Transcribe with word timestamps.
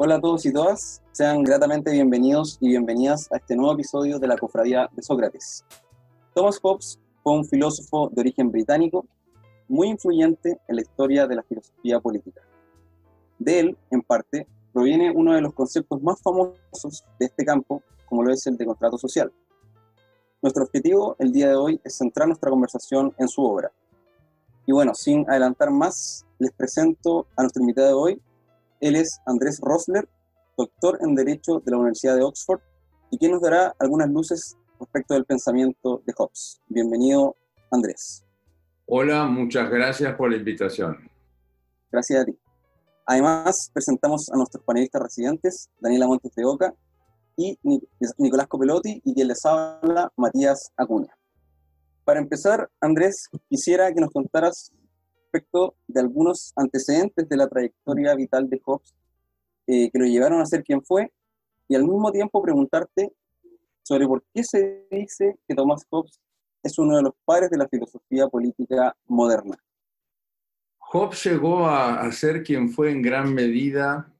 Hola 0.00 0.14
a 0.14 0.20
todos 0.20 0.46
y 0.46 0.52
todas, 0.52 1.02
sean 1.10 1.42
gratamente 1.42 1.90
bienvenidos 1.90 2.56
y 2.60 2.68
bienvenidas 2.68 3.26
a 3.32 3.38
este 3.38 3.56
nuevo 3.56 3.72
episodio 3.72 4.20
de 4.20 4.28
la 4.28 4.36
Cofradía 4.36 4.88
de 4.92 5.02
Sócrates. 5.02 5.64
Thomas 6.36 6.60
Hobbes 6.62 7.00
fue 7.24 7.32
un 7.32 7.44
filósofo 7.44 8.08
de 8.08 8.20
origen 8.20 8.52
británico 8.52 9.04
muy 9.66 9.88
influyente 9.88 10.60
en 10.68 10.76
la 10.76 10.82
historia 10.82 11.26
de 11.26 11.34
la 11.34 11.42
filosofía 11.42 11.98
política. 11.98 12.42
De 13.40 13.58
él, 13.58 13.78
en 13.90 14.02
parte, 14.02 14.46
proviene 14.72 15.10
uno 15.10 15.34
de 15.34 15.40
los 15.40 15.52
conceptos 15.52 16.00
más 16.00 16.22
famosos 16.22 17.04
de 17.18 17.26
este 17.26 17.44
campo, 17.44 17.82
como 18.08 18.22
lo 18.22 18.32
es 18.32 18.46
el 18.46 18.56
de 18.56 18.66
contrato 18.66 18.98
social. 18.98 19.32
Nuestro 20.40 20.62
objetivo 20.62 21.16
el 21.18 21.32
día 21.32 21.48
de 21.48 21.56
hoy 21.56 21.80
es 21.82 21.98
centrar 21.98 22.28
nuestra 22.28 22.50
conversación 22.50 23.12
en 23.18 23.26
su 23.26 23.42
obra. 23.42 23.72
Y 24.64 24.70
bueno, 24.70 24.94
sin 24.94 25.28
adelantar 25.28 25.72
más, 25.72 26.24
les 26.38 26.52
presento 26.52 27.26
a 27.34 27.42
nuestro 27.42 27.62
invitado 27.62 27.88
de 27.88 27.94
hoy. 27.94 28.22
Él 28.80 28.94
es 28.94 29.20
Andrés 29.26 29.58
Rosler, 29.60 30.08
doctor 30.56 30.98
en 31.02 31.14
Derecho 31.14 31.60
de 31.64 31.70
la 31.72 31.78
Universidad 31.78 32.14
de 32.16 32.22
Oxford, 32.22 32.60
y 33.10 33.18
quien 33.18 33.32
nos 33.32 33.42
dará 33.42 33.74
algunas 33.80 34.08
luces 34.08 34.56
respecto 34.78 35.14
del 35.14 35.24
pensamiento 35.24 36.02
de 36.06 36.12
Hobbes. 36.16 36.60
Bienvenido, 36.68 37.36
Andrés. 37.72 38.24
Hola, 38.86 39.24
muchas 39.26 39.68
gracias 39.68 40.14
por 40.14 40.30
la 40.30 40.36
invitación. 40.36 41.10
Gracias 41.90 42.22
a 42.22 42.24
ti. 42.24 42.38
Además, 43.06 43.70
presentamos 43.72 44.30
a 44.30 44.36
nuestros 44.36 44.62
panelistas 44.64 45.02
residentes, 45.02 45.68
Daniela 45.80 46.06
Montes 46.06 46.32
de 46.34 46.44
Oca 46.44 46.72
y 47.36 47.58
Nicolás 48.18 48.46
Copelotti, 48.46 49.00
y 49.04 49.14
quien 49.14 49.28
les 49.28 49.44
habla, 49.44 50.12
Matías 50.16 50.70
Acuña. 50.76 51.16
Para 52.04 52.20
empezar, 52.20 52.70
Andrés, 52.80 53.26
quisiera 53.48 53.92
que 53.92 54.00
nos 54.00 54.10
contaras 54.10 54.72
respecto 55.30 55.76
de 55.86 56.00
algunos 56.00 56.52
antecedentes 56.56 57.28
de 57.28 57.36
la 57.36 57.48
trayectoria 57.48 58.14
vital 58.14 58.48
de 58.48 58.60
Hobbes 58.64 58.94
eh, 59.66 59.90
que 59.90 59.98
lo 59.98 60.06
llevaron 60.06 60.40
a 60.40 60.46
ser 60.46 60.64
quien 60.64 60.82
fue, 60.82 61.12
y 61.68 61.74
al 61.74 61.82
mismo 61.82 62.10
tiempo 62.10 62.42
preguntarte 62.42 63.12
sobre 63.82 64.06
por 64.06 64.24
qué 64.32 64.42
se 64.42 64.86
dice 64.90 65.38
que 65.46 65.54
Thomas 65.54 65.84
Hobbes 65.90 66.20
es 66.62 66.78
uno 66.78 66.96
de 66.96 67.02
los 67.02 67.12
padres 67.24 67.50
de 67.50 67.58
la 67.58 67.68
filosofía 67.68 68.28
política 68.28 68.96
moderna. 69.06 69.56
Hobbes 70.78 71.22
llegó 71.24 71.66
a, 71.66 72.10
ser 72.12 72.42
quien 72.42 72.70
fue 72.70 72.90
en 72.90 73.02
gran 73.02 73.34
medida 73.34 74.10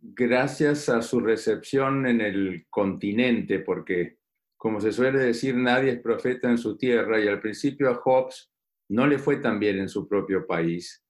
gracias 0.00 0.88
a 0.88 1.02
su 1.02 1.18
recepción 1.18 2.06
en 2.06 2.20
el 2.20 2.66
continente, 2.70 3.58
porque, 3.58 4.18
como 4.56 4.80
se 4.80 4.92
suele 4.92 5.18
decir, 5.18 5.56
nadie 5.56 5.92
es 5.92 6.00
profeta 6.00 6.48
en 6.48 6.58
su 6.58 6.76
tierra, 6.76 7.20
y 7.20 7.26
al 7.26 7.40
principio 7.40 7.90
a 7.90 7.96
Hobbes 7.96 8.49
no 8.90 9.06
le 9.06 9.18
fue 9.18 9.36
tan 9.36 9.58
bien 9.60 9.78
en 9.78 9.88
su 9.88 10.08
propio 10.08 10.46
país. 10.46 11.04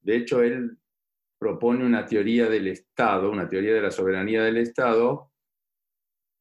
De 0.00 0.16
hecho, 0.16 0.42
él 0.42 0.76
propone 1.38 1.84
una 1.84 2.04
teoría 2.04 2.48
del 2.48 2.68
Estado, 2.68 3.30
una 3.30 3.48
teoría 3.48 3.74
de 3.74 3.80
la 3.80 3.90
soberanía 3.90 4.42
del 4.44 4.58
Estado, 4.58 5.32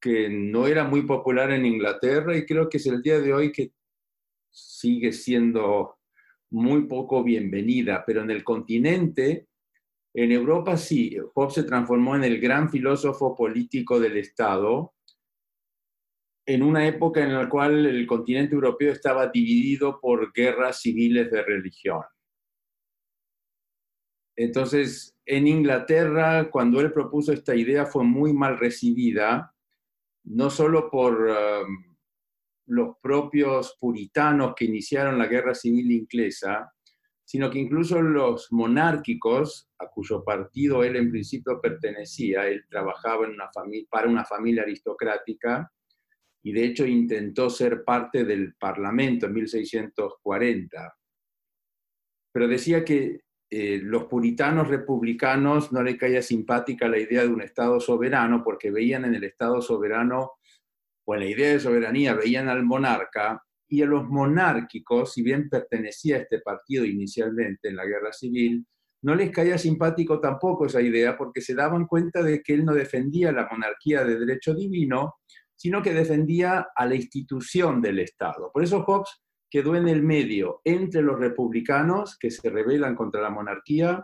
que 0.02 0.30
no 0.30 0.68
era 0.68 0.84
muy 0.84 1.04
popular 1.04 1.52
en 1.52 1.66
Inglaterra 1.66 2.36
y 2.36 2.46
creo 2.46 2.68
que 2.68 2.78
es 2.78 2.86
el 2.88 3.02
día 3.02 3.20
de 3.20 3.34
hoy 3.34 3.52
que 3.52 3.72
sigue 4.50 5.14
siendo 5.14 5.98
muy 6.50 6.88
poco 6.88 7.24
bienvenida, 7.24 8.04
pero 8.06 8.22
en 8.24 8.32
el 8.32 8.44
continente, 8.44 9.48
en 10.14 10.32
Europa 10.34 10.76
sí, 10.76 11.18
Hobbes 11.34 11.54
se 11.54 11.64
transformó 11.64 12.18
en 12.18 12.26
el 12.26 12.42
gran 12.42 12.70
filósofo 12.70 13.34
político 13.34 13.98
del 13.98 14.18
Estado, 14.18 14.94
en 16.54 16.64
una 16.64 16.86
época 16.86 17.24
en 17.24 17.34
la 17.34 17.48
cual 17.48 17.86
el 17.86 18.06
continente 18.06 18.56
europeo 18.56 18.92
estaba 18.92 19.28
dividido 19.28 20.00
por 20.02 20.34
guerras 20.34 20.82
civiles 20.82 21.32
de 21.32 21.44
religión. 21.44 22.02
Entonces, 24.36 25.16
en 25.26 25.48
Inglaterra, 25.48 26.50
cuando 26.50 26.82
él 26.82 26.92
propuso 26.92 27.32
esta 27.32 27.56
idea, 27.56 27.86
fue 27.86 28.04
muy 28.04 28.34
mal 28.34 28.58
recibida, 28.60 29.54
no 30.26 30.50
solo 30.50 30.90
por 30.90 31.22
um, 31.22 31.96
los 32.66 32.98
propios 33.02 33.78
puritanos 33.80 34.54
que 34.56 34.66
iniciaron 34.66 35.18
la 35.18 35.28
guerra 35.28 35.56
civil 35.56 35.90
inglesa, 35.90 36.74
sino 37.24 37.50
que 37.50 37.60
incluso 37.60 38.02
los 38.02 38.52
monárquicos, 38.52 39.70
a 39.80 39.88
cuyo 39.88 40.22
partido 40.26 40.84
él 40.84 40.98
en 40.98 41.12
principio 41.12 41.62
pertenecía, 41.62 42.48
él 42.48 42.66
trabajaba 42.70 43.26
para 43.90 44.10
una 44.10 44.26
familia 44.26 44.64
aristocrática 44.64 45.72
y 46.44 46.52
de 46.52 46.66
hecho 46.66 46.86
intentó 46.86 47.50
ser 47.50 47.84
parte 47.84 48.26
del 48.26 48.56
Parlamento 48.56 49.28
en 49.28 49.34
1640. 49.34 50.96
Pero 52.34 52.48
decía 52.48 52.84
que 52.84 53.22
eh, 53.50 53.80
los 53.84 54.06
puritanos 54.06 54.70
republicanos 54.70 55.72
no 55.72 55.84
le 55.84 55.98
caía 55.98 56.22
simpática 56.22 56.88
la 56.88 56.98
idea 56.98 57.24
de 57.24 57.28
un 57.28 57.42
Estado 57.42 57.80
soberano 57.80 58.44
porque 58.44 58.72
veían 58.72 59.06
en 59.06 59.16
el 59.16 59.26
Estado 59.26 59.62
soberano 59.62 60.32
o 61.06 61.16
en 61.16 61.20
la 61.20 61.26
idea 61.26 61.52
de 61.52 61.60
soberanía 61.60 62.14
veían 62.14 62.48
al 62.48 62.64
monarca 62.64 63.44
y 63.68 63.82
a 63.82 63.86
los 63.86 64.08
monárquicos, 64.08 65.14
si 65.14 65.22
bien 65.22 65.50
pertenecía 65.50 66.18
a 66.18 66.20
este 66.20 66.40
partido 66.40 66.86
inicialmente 66.86 67.70
en 67.70 67.78
la 67.78 67.86
guerra 67.86 68.12
civil, 68.14 68.66
no 69.04 69.16
les 69.16 69.32
caía 69.32 69.58
simpático 69.58 70.20
tampoco 70.20 70.66
esa 70.66 70.82
idea 70.82 71.18
porque 71.18 71.42
se 71.42 71.56
daban 71.56 71.88
cuenta 71.88 72.22
de 72.22 72.42
que 72.42 72.54
él 72.54 72.66
no 72.66 72.74
defendía 72.74 73.32
la 73.32 73.48
monarquía 73.50 74.04
de 74.04 74.20
derecho 74.20 74.54
divino, 74.54 75.16
sino 75.62 75.84
que 75.84 75.94
defendía 75.94 76.70
a 76.76 76.88
la 76.88 76.96
institución 76.96 77.84
del 77.84 78.00
Estado. 78.00 78.50
Por 78.52 78.64
eso 78.64 78.82
Hobbes 78.82 79.22
quedó 79.48 79.76
en 79.76 79.88
el 79.88 80.02
medio 80.02 80.60
entre 80.64 81.04
los 81.04 81.20
republicanos 81.20 82.18
que 82.18 82.32
se 82.32 82.50
rebelan 82.50 82.96
contra 82.96 83.22
la 83.22 83.30
monarquía 83.30 84.04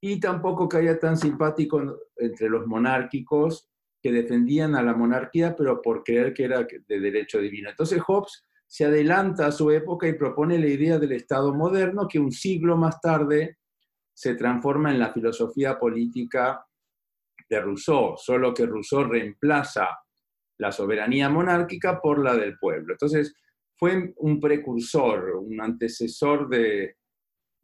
y 0.00 0.20
tampoco 0.20 0.68
caía 0.68 0.96
tan 1.00 1.16
simpático 1.16 1.82
entre 2.14 2.48
los 2.48 2.68
monárquicos 2.68 3.68
que 4.00 4.12
defendían 4.12 4.76
a 4.76 4.82
la 4.84 4.94
monarquía 4.94 5.56
pero 5.56 5.82
por 5.82 6.04
creer 6.04 6.32
que 6.32 6.44
era 6.44 6.62
de 6.62 7.00
derecho 7.00 7.40
divino. 7.40 7.68
Entonces 7.68 8.00
Hobbes 8.06 8.44
se 8.64 8.84
adelanta 8.84 9.46
a 9.46 9.52
su 9.52 9.72
época 9.72 10.06
y 10.06 10.12
propone 10.12 10.56
la 10.56 10.68
idea 10.68 11.00
del 11.00 11.10
Estado 11.10 11.52
moderno 11.52 12.06
que 12.06 12.20
un 12.20 12.30
siglo 12.30 12.76
más 12.76 13.00
tarde 13.00 13.58
se 14.14 14.36
transforma 14.36 14.92
en 14.92 15.00
la 15.00 15.12
filosofía 15.12 15.80
política 15.80 16.64
de 17.50 17.60
Rousseau, 17.60 18.14
solo 18.16 18.54
que 18.54 18.66
Rousseau 18.66 19.02
reemplaza 19.02 19.88
la 20.58 20.72
soberanía 20.72 21.28
monárquica 21.28 22.00
por 22.00 22.22
la 22.22 22.36
del 22.36 22.58
pueblo. 22.58 22.94
Entonces, 22.94 23.34
fue 23.76 24.14
un 24.16 24.40
precursor, 24.40 25.36
un 25.36 25.60
antecesor 25.60 26.48
de 26.48 26.96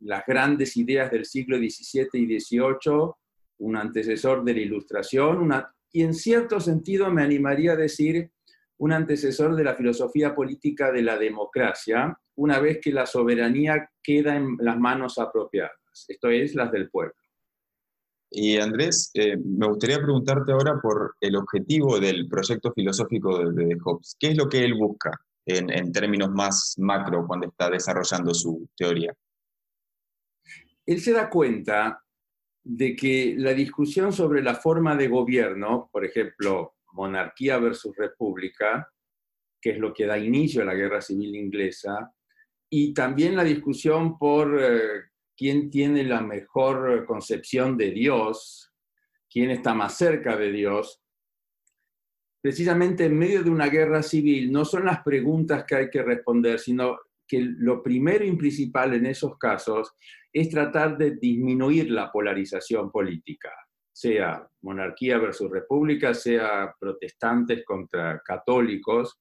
las 0.01 0.25
grandes 0.27 0.77
ideas 0.77 1.11
del 1.11 1.25
siglo 1.25 1.57
XVII 1.57 2.09
y 2.15 2.41
XVIII, 2.41 3.13
un 3.59 3.77
antecesor 3.77 4.45
de 4.45 4.55
la 4.55 4.61
ilustración, 4.61 5.51
y 5.93 6.03
en 6.03 6.15
cierto 6.15 6.61
sentido 6.61 7.11
me 7.11 7.23
animaría 7.23 7.73
a 7.73 7.77
decir 7.77 8.31
un 8.79 8.93
antecesor 8.93 9.55
de 9.55 9.65
la 9.65 9.75
filosofía 9.75 10.35
política 10.35 10.91
de 10.91 11.03
la 11.03 11.17
democracia, 11.17 12.19
una 12.35 12.59
vez 12.59 12.81
que 12.83 12.91
la 12.91 13.07
soberanía 13.07 13.91
queda 14.03 14.37
en 14.37 14.57
las 14.59 14.79
manos 14.79 15.19
apropiadas, 15.19 15.79
esto 16.09 16.31
es, 16.31 16.55
las 16.55 16.73
del 16.73 16.91
pueblo. 16.91 17.15
Y 18.35 18.57
Andrés, 18.59 19.11
eh, 19.15 19.37
me 19.37 19.69
gustaría 19.69 19.99
preguntarte 19.99 20.53
ahora 20.53 20.81
por 20.81 21.17
el 21.21 21.37
objetivo 21.37 22.01
del 22.01 22.29
proyecto 22.29 22.73
filosófico 22.73 23.51
de, 23.51 23.77
Hobbes. 23.85 24.17
¿Qué 24.19 24.29
es 24.29 24.37
lo 24.37 24.49
que 24.49 24.65
él 24.65 24.75
busca? 24.75 25.13
en, 25.47 25.93
términos 25.93 26.31
más 26.31 26.75
macro 26.79 27.27
cuando 27.27 27.49
está 27.49 27.71
desarrollando 27.71 28.35
su 28.35 28.69
teoría. 28.77 29.15
Él 30.87 31.01
se 31.01 31.13
da 31.13 31.29
cuenta 31.29 32.03
de 32.65 32.95
que 32.95 33.35
la 33.37 33.53
discusión 33.53 34.13
sobre 34.13 34.43
la 34.43 34.55
forma 34.55 34.97
de 34.97 35.09
gobierno, 35.09 35.89
por 35.93 36.05
ejemplo, 36.05 36.75
monarquía 36.93 37.59
versus 37.59 37.97
república, 37.97 38.89
que 39.61 39.71
es 39.71 39.79
lo 39.79 39.93
que 39.93 40.07
da 40.07 40.19
inicio 40.19 40.63
a 40.63 40.67
la 40.67 40.75
guerra 40.75 41.01
civil 41.01 41.35
inglesa, 41.35 42.13
y 42.69 42.95
también 42.95 43.37
la 43.37 43.45
discusión 43.45 44.19
por 44.19 44.59
eh, 44.61 45.12
quién 45.37 45.71
tiene 45.71 46.05
la 46.05 46.21
mejor 46.21 47.05
concepción 47.07 47.77
de 47.77 47.91
Dios, 47.91 48.73
quién 49.31 49.51
está 49.51 49.75
más 49.75 49.97
cerca 49.97 50.37
de 50.37 50.53
Dios, 50.53 51.03
precisamente 52.43 53.05
en 53.05 53.17
medio 53.17 53.43
de 53.43 53.51
una 53.51 53.69
guerra 53.69 54.03
civil, 54.03 54.51
no 54.51 54.65
son 54.65 54.85
las 54.85 55.03
preguntas 55.03 55.65
que 55.65 55.77
hay 55.77 55.91
que 55.91 56.03
responder, 56.03 56.59
sino 56.59 56.99
que 57.27 57.41
lo 57.41 57.83
primero 57.83 58.25
y 58.25 58.37
principal 58.37 58.95
en 58.95 59.07
esos 59.07 59.39
casos 59.39 59.95
es 60.33 60.51
tratar 60.51 60.99
de 60.99 61.17
disminuir 61.17 61.91
la 61.91 62.11
polarización 62.11 62.91
política, 62.91 63.51
sea 63.93 64.47
monarquía 64.63 65.19
versus 65.19 65.51
república, 65.51 66.15
sea 66.15 66.75
protestantes 66.79 67.65
contra 67.65 68.21
católicos. 68.25 69.21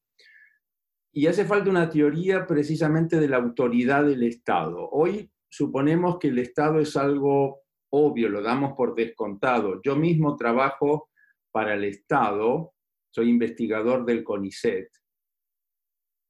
Y 1.13 1.27
hace 1.27 1.45
falta 1.45 1.69
una 1.69 1.89
teoría 1.89 2.47
precisamente 2.47 3.19
de 3.19 3.27
la 3.27 3.37
autoridad 3.37 4.03
del 4.05 4.23
Estado. 4.23 4.89
Hoy 4.91 5.29
suponemos 5.51 6.17
que 6.17 6.29
el 6.29 6.39
Estado 6.39 6.79
es 6.79 6.95
algo 6.95 7.61
obvio, 7.89 8.29
lo 8.29 8.41
damos 8.41 8.73
por 8.73 8.95
descontado. 8.95 9.81
Yo 9.83 9.95
mismo 9.95 10.35
trabajo 10.35 11.09
para 11.51 11.73
el 11.73 11.83
Estado 11.83 12.73
soy 13.09 13.29
investigador 13.29 14.05
del 14.05 14.23
CONICET. 14.23 14.89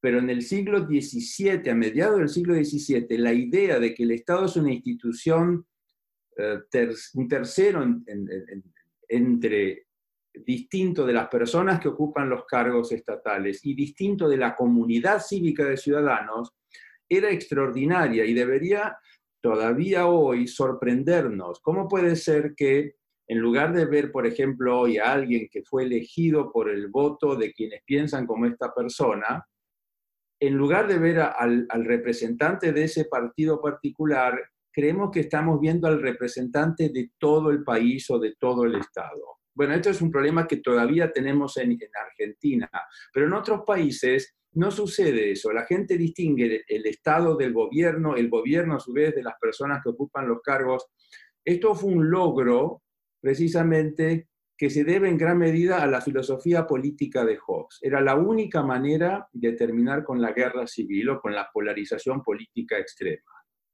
Pero 0.02 0.18
en 0.18 0.32
el 0.32 0.42
siglo 0.42 0.80
XVII, 0.80 1.70
a 1.70 1.76
mediados 1.76 2.18
del 2.18 2.30
siglo 2.30 2.56
XVII, 2.56 3.18
la 3.20 3.34
idea 3.34 3.80
de 3.80 3.94
que 3.94 4.02
el 4.02 4.12
Estado 4.12 4.46
es 4.46 4.56
una 4.56 4.74
institución 4.74 5.68
eh, 6.38 6.60
un 7.14 7.28
tercero 7.28 7.84
entre 9.08 9.86
distinto 10.34 11.06
de 11.06 11.14
las 11.14 11.28
personas 11.28 11.80
que 11.80 11.90
ocupan 11.90 12.30
los 12.30 12.46
cargos 12.46 12.92
estatales 12.94 13.66
y 13.66 13.76
distinto 13.76 14.30
de 14.30 14.38
la 14.38 14.56
comunidad 14.56 15.22
cívica 15.22 15.66
de 15.66 15.78
ciudadanos, 15.78 16.54
era 17.18 17.30
extraordinaria 17.30 18.26
y 18.26 18.34
debería 18.34 18.98
todavía 19.42 20.08
hoy 20.08 20.48
sorprendernos. 20.48 21.60
¿Cómo 21.62 21.88
puede 21.88 22.16
ser 22.16 22.54
que 22.56 22.96
en 23.28 23.40
lugar 23.40 23.74
de 23.74 23.86
ver, 23.86 24.12
por 24.12 24.26
ejemplo, 24.26 24.80
hoy 24.80 24.98
a 24.98 25.12
alguien 25.12 25.48
que 25.52 25.64
fue 25.64 25.84
elegido 25.84 26.52
por 26.52 26.70
el 26.70 26.88
voto 26.88 27.36
de 27.36 27.54
quienes 27.54 27.82
piensan 27.86 28.26
como 28.26 28.46
esta 28.46 28.74
persona, 28.74 29.46
en 30.40 30.56
lugar 30.56 30.88
de 30.88 30.98
ver 30.98 31.20
al, 31.20 31.68
representante 31.86 32.72
de 32.72 32.86
ese 32.86 33.06
partido 33.06 33.62
particular, 33.62 34.38
creemos 34.72 35.12
que 35.12 35.22
estamos 35.22 35.60
viendo 35.60 35.88
al 35.88 36.02
representante 36.02 36.90
de 36.90 37.12
todo 37.18 37.52
el 37.52 37.64
país 37.64 38.10
o 38.10 38.20
de 38.20 38.36
todo 38.40 38.64
el 38.64 38.76
Estado. 38.76 39.40
Bueno, 39.54 39.74
esto 39.76 39.90
es 39.90 40.02
un 40.02 40.12
problema 40.12 40.48
que 40.48 40.58
todavía 40.58 41.12
tenemos 41.12 41.58
en, 41.58 41.78
Argentina, 41.94 42.70
pero 43.14 43.28
en 43.28 43.34
otros 43.34 43.62
países 43.66 44.36
no 44.54 44.72
sucede 44.72 45.32
eso. 45.32 45.52
La 45.52 45.66
gente 45.66 45.98
distingue 45.98 46.64
el, 46.68 46.86
Estado 46.86 47.36
del 47.36 47.54
gobierno, 47.54 48.16
el 48.16 48.30
gobierno 48.30 48.76
a 48.76 48.80
su 48.80 48.92
vez 48.92 49.16
de 49.16 49.24
las 49.24 49.36
personas 49.40 49.82
que 49.84 49.90
ocupan 49.90 50.28
los 50.28 50.42
cargos. 50.42 50.88
Esto 51.44 51.74
fue 51.74 51.92
un 51.92 52.10
logro 52.10 52.84
precisamente 53.20 54.28
que 54.58 54.70
se 54.70 54.84
debe 54.84 55.10
en 55.10 55.18
gran 55.18 55.38
medida 55.38 55.82
a 55.82 55.88
la 55.88 56.02
filosofía 56.02 56.68
política 56.68 57.26
de 57.26 57.38
Hobbes. 57.38 57.80
Era 57.82 58.02
la 58.02 58.16
única 58.16 58.62
manera 58.62 59.28
de 59.32 59.54
terminar 59.54 60.04
con 60.04 60.22
la 60.22 60.34
guerra 60.34 60.68
civil 60.68 61.10
o 61.10 61.20
con 61.20 61.34
la 61.34 61.50
polarización 61.52 62.22
política 62.22 62.78
extrema. 62.78 63.32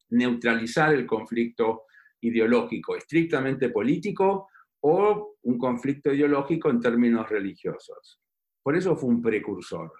Neutralizar 0.09 0.93
el 0.93 1.05
conflicto 1.05 1.83
ideológico 2.21 2.95
estrictamente 2.95 3.69
político 3.69 4.47
o 4.81 5.35
un 5.41 5.57
conflicto 5.57 6.13
ideológico 6.13 6.69
en 6.69 6.79
términos 6.79 7.27
religiosos. 7.29 8.21
Por 8.63 8.75
eso 8.75 8.95
fue 8.95 9.09
un 9.09 9.21
precursor. 9.21 9.91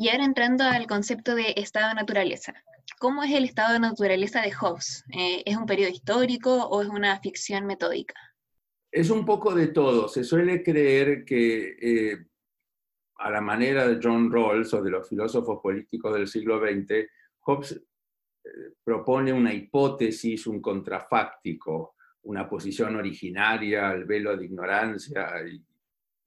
Y 0.00 0.10
ahora 0.10 0.24
entrando 0.24 0.62
al 0.62 0.86
concepto 0.86 1.34
de 1.34 1.54
estado 1.56 1.88
de 1.88 1.96
naturaleza. 1.96 2.54
¿Cómo 3.00 3.24
es 3.24 3.32
el 3.32 3.44
estado 3.44 3.72
de 3.72 3.80
naturaleza 3.80 4.40
de 4.40 4.52
Hobbes? 4.52 5.04
Eh, 5.12 5.42
¿Es 5.44 5.56
un 5.56 5.66
periodo 5.66 5.90
histórico 5.90 6.54
o 6.68 6.82
es 6.82 6.88
una 6.88 7.18
ficción 7.18 7.66
metódica? 7.66 8.14
Es 8.92 9.10
un 9.10 9.24
poco 9.24 9.52
de 9.56 9.66
todo. 9.68 10.08
Se 10.08 10.22
suele 10.22 10.62
creer 10.62 11.24
que 11.24 11.76
eh, 11.80 12.26
a 13.16 13.28
la 13.28 13.40
manera 13.40 13.88
de 13.88 13.98
John 14.00 14.30
Rawls 14.30 14.72
o 14.72 14.82
de 14.82 14.90
los 14.90 15.08
filósofos 15.08 15.58
políticos 15.60 16.14
del 16.14 16.28
siglo 16.28 16.60
XX, 16.60 17.08
Hobbes 17.40 17.72
eh, 17.72 18.50
propone 18.84 19.32
una 19.32 19.52
hipótesis, 19.52 20.46
un 20.46 20.62
contrafáctico, 20.62 21.96
una 22.22 22.48
posición 22.48 22.94
originaria, 22.94 23.90
el 23.90 24.04
velo 24.04 24.36
de 24.36 24.44
ignorancia 24.44 25.42
y 25.44 25.60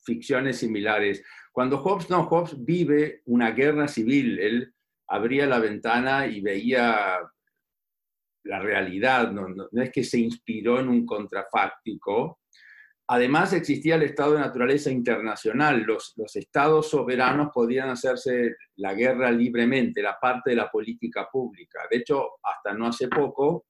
ficciones 0.03 0.57
similares. 0.57 1.23
Cuando 1.51 1.77
Hobbes, 1.77 2.09
no, 2.09 2.25
Hobbes 2.25 2.63
vive 2.63 3.21
una 3.25 3.51
guerra 3.51 3.87
civil, 3.87 4.39
él 4.39 4.73
abría 5.07 5.45
la 5.45 5.59
ventana 5.59 6.27
y 6.27 6.41
veía 6.41 7.19
la 8.43 8.59
realidad, 8.59 9.31
no, 9.31 9.47
es 9.81 9.91
que 9.91 10.03
se 10.03 10.19
inspiró 10.19 10.79
en 10.79 10.89
un 10.89 11.05
contrafáctico. 11.05 12.39
Además 13.07 13.51
existía 13.53 13.95
el 13.95 14.03
estado 14.03 14.33
de 14.33 14.39
naturaleza 14.39 14.89
internacional, 14.89 15.81
los, 15.81 16.13
los 16.15 16.35
estados 16.37 16.89
soberanos 16.89 17.49
podían 17.53 17.89
hacerse 17.89 18.55
la 18.77 18.93
guerra 18.93 19.31
libremente, 19.31 20.01
la 20.01 20.17
parte 20.19 20.51
de 20.51 20.55
la 20.55 20.71
política 20.71 21.27
pública. 21.29 21.81
De 21.91 21.97
hecho, 21.97 22.25
hasta 22.41 22.73
no 22.73 22.87
hace 22.87 23.09
poco, 23.09 23.65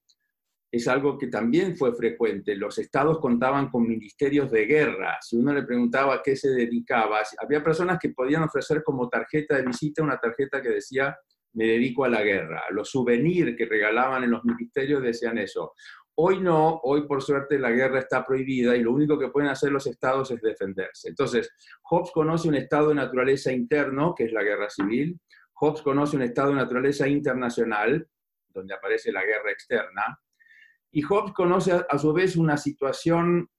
es 0.72 0.88
algo 0.88 1.18
que 1.18 1.28
también 1.28 1.76
fue 1.76 1.94
frecuente. 1.94 2.56
Los 2.56 2.78
estados 2.78 3.20
contaban 3.20 3.70
con 3.70 3.86
ministerios 3.86 4.50
de 4.50 4.66
guerra. 4.66 5.18
Si 5.20 5.36
uno 5.36 5.54
le 5.54 5.64
preguntaba 5.64 6.16
a 6.16 6.22
qué 6.24 6.38
se 6.38 6.50
dedicaba, 6.50 7.20
había 7.40 7.62
personas 7.62 8.00
que 8.00 8.10
podían 8.10 8.44
ofrecer 8.44 8.82
como 8.82 9.10
tarjeta 9.10 9.58
de 9.58 9.66
visita 9.66 10.02
una 10.02 10.18
tarjeta 10.18 10.62
que 10.62 10.70
decía 10.70 11.18
me 11.54 11.66
dedico 11.66 12.06
a 12.06 12.10
la 12.10 12.24
guerra. 12.24 12.64
Los 12.70 12.90
souvenirs 12.90 13.58
que 13.58 13.66
regalaban 13.66 14.24
en 14.24 14.32
los 14.32 14.46
ministerios 14.46 15.04
decían 15.04 15.38
eso. 15.38 15.74
Hoy 16.16 16.40
no, 16.40 16.80
hoy 16.84 17.06
por 17.06 17.22
suerte 17.22 17.60
la 17.60 17.72
guerra 17.72 18.00
está 18.00 18.26
prohibida 18.26 18.74
y 18.78 18.84
lo 18.84 18.94
único 18.94 19.20
que 19.20 19.28
pueden 19.28 19.50
hacer 19.50 19.74
los 19.74 19.86
estados 19.88 20.32
es 20.32 20.42
defenderse. 20.42 21.10
Entonces, 21.10 21.50
Hobbes 21.84 22.12
conoce 22.12 22.48
un 22.48 22.56
estado 22.56 22.90
de 22.90 22.96
naturaleza 22.96 23.52
interno, 23.52 24.16
que 24.16 24.26
es 24.26 24.32
la 24.32 24.44
guerra 24.44 24.70
civil. 24.70 25.20
Hobbes 25.56 25.82
conoce 25.82 26.16
un 26.16 26.22
estado 26.22 26.50
de 26.50 26.56
naturaleza 26.56 27.10
internacional, 27.10 28.08
donde 28.54 28.74
aparece 28.74 29.12
la 29.12 29.26
guerra 29.26 29.52
externa 29.52 30.18
y 30.92 31.02
Hobbes 31.02 31.34
conoce 31.34 31.72
a, 31.72 31.98
su 31.98 32.14
vez 32.14 32.36
una 32.36 32.58
situación 32.58 33.50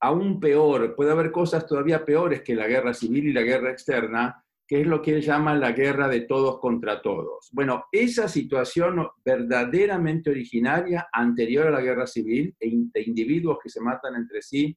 aún 0.00 0.38
peor, 0.38 0.94
puede 0.94 1.12
haber 1.12 1.32
cosas 1.32 1.66
todavía 1.66 2.04
peores 2.04 2.42
que 2.42 2.54
la 2.54 2.66
guerra 2.66 2.92
civil 2.92 3.28
y 3.28 3.32
la 3.32 3.40
guerra 3.40 3.70
externa, 3.70 4.44
que 4.66 4.82
es 4.82 4.86
lo 4.86 5.00
que 5.00 5.14
él 5.14 5.22
llama 5.22 5.54
la 5.54 5.72
guerra 5.72 6.08
de 6.08 6.22
todos 6.22 6.58
contra 6.58 7.00
todos. 7.00 7.48
Bueno, 7.52 7.86
esa 7.90 8.28
situación 8.28 9.06
verdaderamente 9.24 10.30
originaria, 10.30 11.08
anterior 11.10 11.68
a 11.68 11.70
la 11.70 11.80
guerra 11.80 12.06
civil, 12.06 12.54
e 12.60 12.70
de 12.92 13.02
individuos 13.02 13.58
que 13.62 13.70
se 13.70 13.80
matan 13.80 14.16
entre 14.16 14.42
sí, 14.42 14.76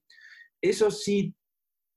eso 0.61 0.89
sí 0.91 1.33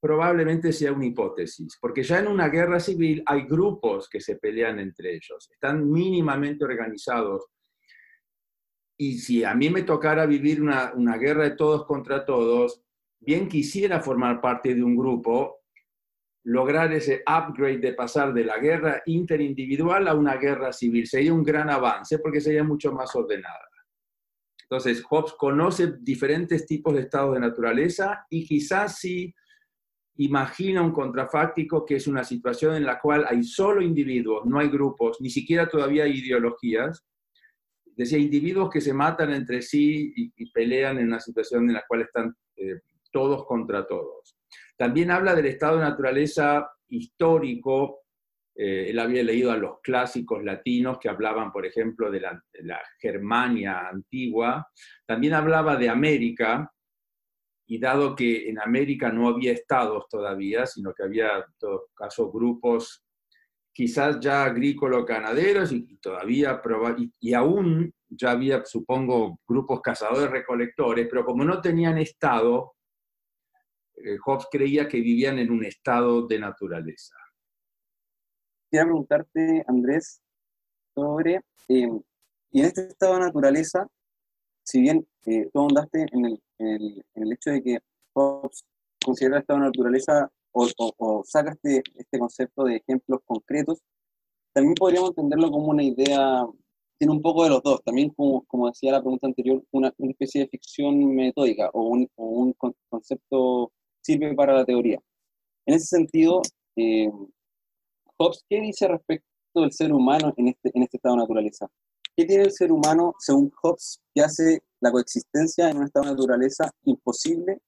probablemente 0.00 0.72
sea 0.72 0.92
una 0.92 1.06
hipótesis, 1.06 1.76
porque 1.80 2.02
ya 2.02 2.18
en 2.18 2.28
una 2.28 2.48
guerra 2.48 2.80
civil 2.80 3.22
hay 3.26 3.42
grupos 3.42 4.08
que 4.08 4.20
se 4.20 4.36
pelean 4.36 4.78
entre 4.78 5.14
ellos, 5.14 5.48
están 5.52 5.88
mínimamente 5.88 6.64
organizados 6.64 7.46
y 9.00 9.16
si 9.16 9.44
a 9.44 9.54
mí 9.54 9.70
me 9.70 9.82
tocara 9.82 10.26
vivir 10.26 10.60
una, 10.60 11.16
guerra 11.16 11.44
de 11.44 11.56
todos 11.56 11.86
contra 11.86 12.26
todos, 12.26 12.82
bien 13.18 13.48
quisiera 13.48 14.02
formar 14.02 14.42
parte 14.42 14.74
de 14.74 14.82
un 14.84 14.94
grupo, 14.94 15.62
lograr 16.44 16.92
ese 16.92 17.22
upgrade 17.26 17.78
de 17.78 17.94
pasar 17.94 18.34
de 18.34 18.44
la 18.44 18.58
guerra 18.58 19.02
interindividual 19.06 20.06
a 20.06 20.12
una 20.12 20.36
guerra 20.36 20.70
civil. 20.74 21.06
Sería 21.06 21.32
un 21.32 21.42
gran 21.42 21.70
avance 21.70 22.18
porque 22.18 22.42
sería 22.42 22.62
mucho 22.62 22.92
más 22.92 23.16
ordenada. 23.16 23.70
Entonces, 24.64 25.02
Hobbes 25.08 25.32
conoce 25.32 25.94
diferentes 25.98 26.66
tipos 26.66 26.92
de 26.92 27.00
estados 27.00 27.32
de 27.32 27.40
naturaleza 27.40 28.26
y 28.28 28.44
quizás 28.44 28.98
sí 28.98 29.34
imagina 30.16 30.82
un 30.82 30.92
contrafáctico 30.92 31.86
que 31.86 31.96
es 31.96 32.06
una 32.06 32.22
situación 32.22 32.74
en 32.74 32.84
la 32.84 33.00
cual 33.00 33.24
hay 33.26 33.44
solo 33.44 33.80
individuos, 33.80 34.44
no 34.44 34.58
hay 34.58 34.68
grupos, 34.68 35.22
ni 35.22 35.30
siquiera 35.30 35.70
todavía 35.70 36.04
hay 36.04 36.18
ideologías, 36.18 37.06
decía, 37.96 38.18
individuos 38.18 38.70
que 38.70 38.80
se 38.80 38.92
matan 38.92 39.32
entre 39.32 39.62
sí 39.62 40.12
y, 40.16 40.50
pelean 40.50 40.98
en 40.98 41.08
una 41.08 41.20
situación 41.20 41.68
en 41.68 41.74
la 41.74 41.84
cual 41.86 42.02
están 42.02 42.34
eh, 42.56 42.80
todos 43.12 43.46
contra 43.46 43.86
todos. 43.86 44.36
También 44.76 45.10
habla 45.10 45.34
del 45.34 45.46
estado 45.46 45.76
de 45.76 45.84
naturaleza 45.84 46.70
histórico. 46.88 48.02
Eh, 48.54 48.90
él 48.90 48.98
había 48.98 49.22
leído 49.22 49.52
a 49.52 49.56
los 49.56 49.80
clásicos 49.82 50.42
latinos 50.42 50.98
que 50.98 51.08
hablaban, 51.08 51.52
por 51.52 51.66
ejemplo, 51.66 52.10
de 52.10 52.20
la, 52.20 52.42
Germania 52.98 53.88
antigua. 53.88 54.68
También 55.06 55.34
hablaba 55.34 55.76
de 55.76 55.88
América, 55.88 56.70
y 57.66 57.78
dado 57.78 58.16
que 58.16 58.48
en 58.48 58.58
América 58.58 59.12
no 59.12 59.28
había 59.28 59.52
estados 59.52 60.08
todavía, 60.08 60.66
sino 60.66 60.92
que 60.92 61.04
había, 61.04 61.36
en 61.36 61.54
todo 61.56 61.86
caso, 61.94 62.32
grupos 62.32 63.04
quizás 63.72 64.18
ya 64.20 64.44
agrícola-ganaderos 64.44 65.72
y, 65.72 65.96
todavía, 65.96 66.60
y, 66.98 67.12
y, 67.20 67.34
aún 67.34 67.92
ya 68.08 68.32
había, 68.32 68.64
supongo, 68.64 69.40
grupos 69.46 69.80
cazadores-recolectores, 69.80 71.06
pero 71.08 71.24
como 71.24 71.44
no 71.44 71.60
tenían 71.60 71.98
estado, 71.98 72.74
eh, 73.96 74.16
Hobbes 74.24 74.46
creía 74.50 74.88
que 74.88 75.00
vivían 75.00 75.38
en 75.38 75.50
un 75.50 75.64
estado 75.64 76.26
de 76.26 76.38
naturaleza. 76.38 77.14
Quería 78.70 78.84
preguntarte, 78.84 79.64
Andrés, 79.66 80.22
sobre, 80.94 81.36
eh, 81.68 81.88
y 82.52 82.60
en 82.60 82.66
este 82.66 82.88
estado 82.88 83.14
de 83.14 83.20
naturaleza, 83.20 83.86
si 84.64 84.80
bien 84.80 85.06
eh, 85.26 85.48
tú 85.52 85.60
ahondaste 85.60 86.06
en 86.12 86.24
el, 86.24 86.42
en, 86.58 87.02
el, 87.14 87.32
hecho 87.32 87.50
de 87.50 87.62
que 87.62 87.78
Hobbes 88.14 88.64
considera 89.04 89.36
el 89.36 89.40
estado 89.42 89.60
de 89.60 89.66
naturaleza 89.66 90.30
o, 90.52 90.68
o, 90.98 91.22
sacaste 91.24 91.82
este 91.94 92.18
concepto 92.18 92.64
de 92.64 92.76
ejemplos 92.76 93.20
concretos, 93.24 93.80
también 94.52 94.74
podríamos 94.74 95.10
entenderlo 95.10 95.50
como 95.50 95.68
una 95.68 95.82
idea, 95.82 96.46
tiene 96.98 97.12
un 97.12 97.22
poco 97.22 97.44
de 97.44 97.50
los 97.50 97.62
dos, 97.62 97.82
también 97.84 98.10
como, 98.10 98.44
como 98.46 98.68
decía 98.68 98.92
la 98.92 99.00
pregunta 99.00 99.26
anterior, 99.26 99.62
una, 99.70 99.92
una 99.98 100.10
especie 100.10 100.42
de 100.42 100.48
ficción 100.48 101.14
metódica 101.14 101.70
o 101.72 101.82
un, 101.82 102.08
o 102.16 102.24
un, 102.26 102.54
concepto 102.88 103.72
sirve 104.02 104.34
para 104.34 104.54
la 104.54 104.64
teoría. 104.64 104.98
En 105.66 105.74
ese 105.74 105.86
sentido, 105.86 106.42
eh, 106.76 107.10
Hobbes, 108.18 108.44
¿qué 108.48 108.60
dice 108.60 108.88
respecto 108.88 109.26
del 109.54 109.72
ser 109.72 109.92
humano 109.92 110.34
en 110.36 110.48
este, 110.48 110.70
en 110.74 110.82
este 110.82 110.96
estado 110.96 111.16
de 111.16 111.22
naturaleza? 111.22 111.68
¿Qué 112.16 112.24
tiene 112.24 112.44
el 112.44 112.52
ser 112.52 112.72
humano, 112.72 113.14
según 113.18 113.50
Hobbes, 113.62 114.00
que 114.14 114.22
hace 114.22 114.62
la 114.80 114.90
coexistencia 114.90 115.70
en 115.70 115.78
un 115.78 115.84
estado 115.84 116.06
de 116.06 116.12
naturaleza 116.12 116.70
imposible 116.84 117.60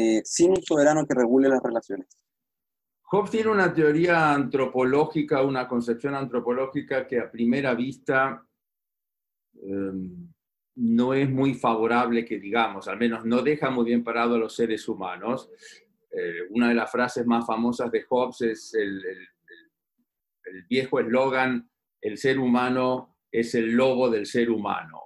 eh, 0.00 0.22
sin 0.24 0.50
un 0.50 0.62
soberano 0.62 1.04
que 1.06 1.14
regule 1.14 1.48
las 1.48 1.60
relaciones. 1.60 2.06
Hobbes 3.10 3.30
tiene 3.30 3.50
una 3.50 3.72
teoría 3.72 4.32
antropológica, 4.32 5.42
una 5.42 5.66
concepción 5.66 6.14
antropológica 6.14 7.06
que 7.06 7.18
a 7.18 7.30
primera 7.30 7.74
vista 7.74 8.46
em, 9.62 10.28
no 10.76 11.14
es 11.14 11.30
muy 11.30 11.54
favorable 11.54 12.24
que 12.24 12.38
digamos, 12.38 12.86
al 12.86 12.98
menos 12.98 13.24
no 13.24 13.40
deja 13.42 13.70
muy 13.70 13.86
bien 13.86 14.04
parado 14.04 14.34
a 14.34 14.38
los 14.38 14.54
seres 14.54 14.86
humanos. 14.88 15.50
Eh, 16.10 16.42
una 16.50 16.68
de 16.68 16.74
las 16.74 16.90
frases 16.90 17.26
más 17.26 17.46
famosas 17.46 17.90
de 17.90 18.02
Hobbes 18.02 18.42
es 18.42 18.74
el, 18.74 19.02
el 20.44 20.62
viejo 20.68 21.00
eslogan, 21.00 21.70
el 22.02 22.18
ser 22.18 22.38
humano 22.38 23.16
es 23.32 23.54
el 23.54 23.72
lobo 23.72 24.10
del 24.10 24.26
ser 24.26 24.50
humano. 24.50 25.02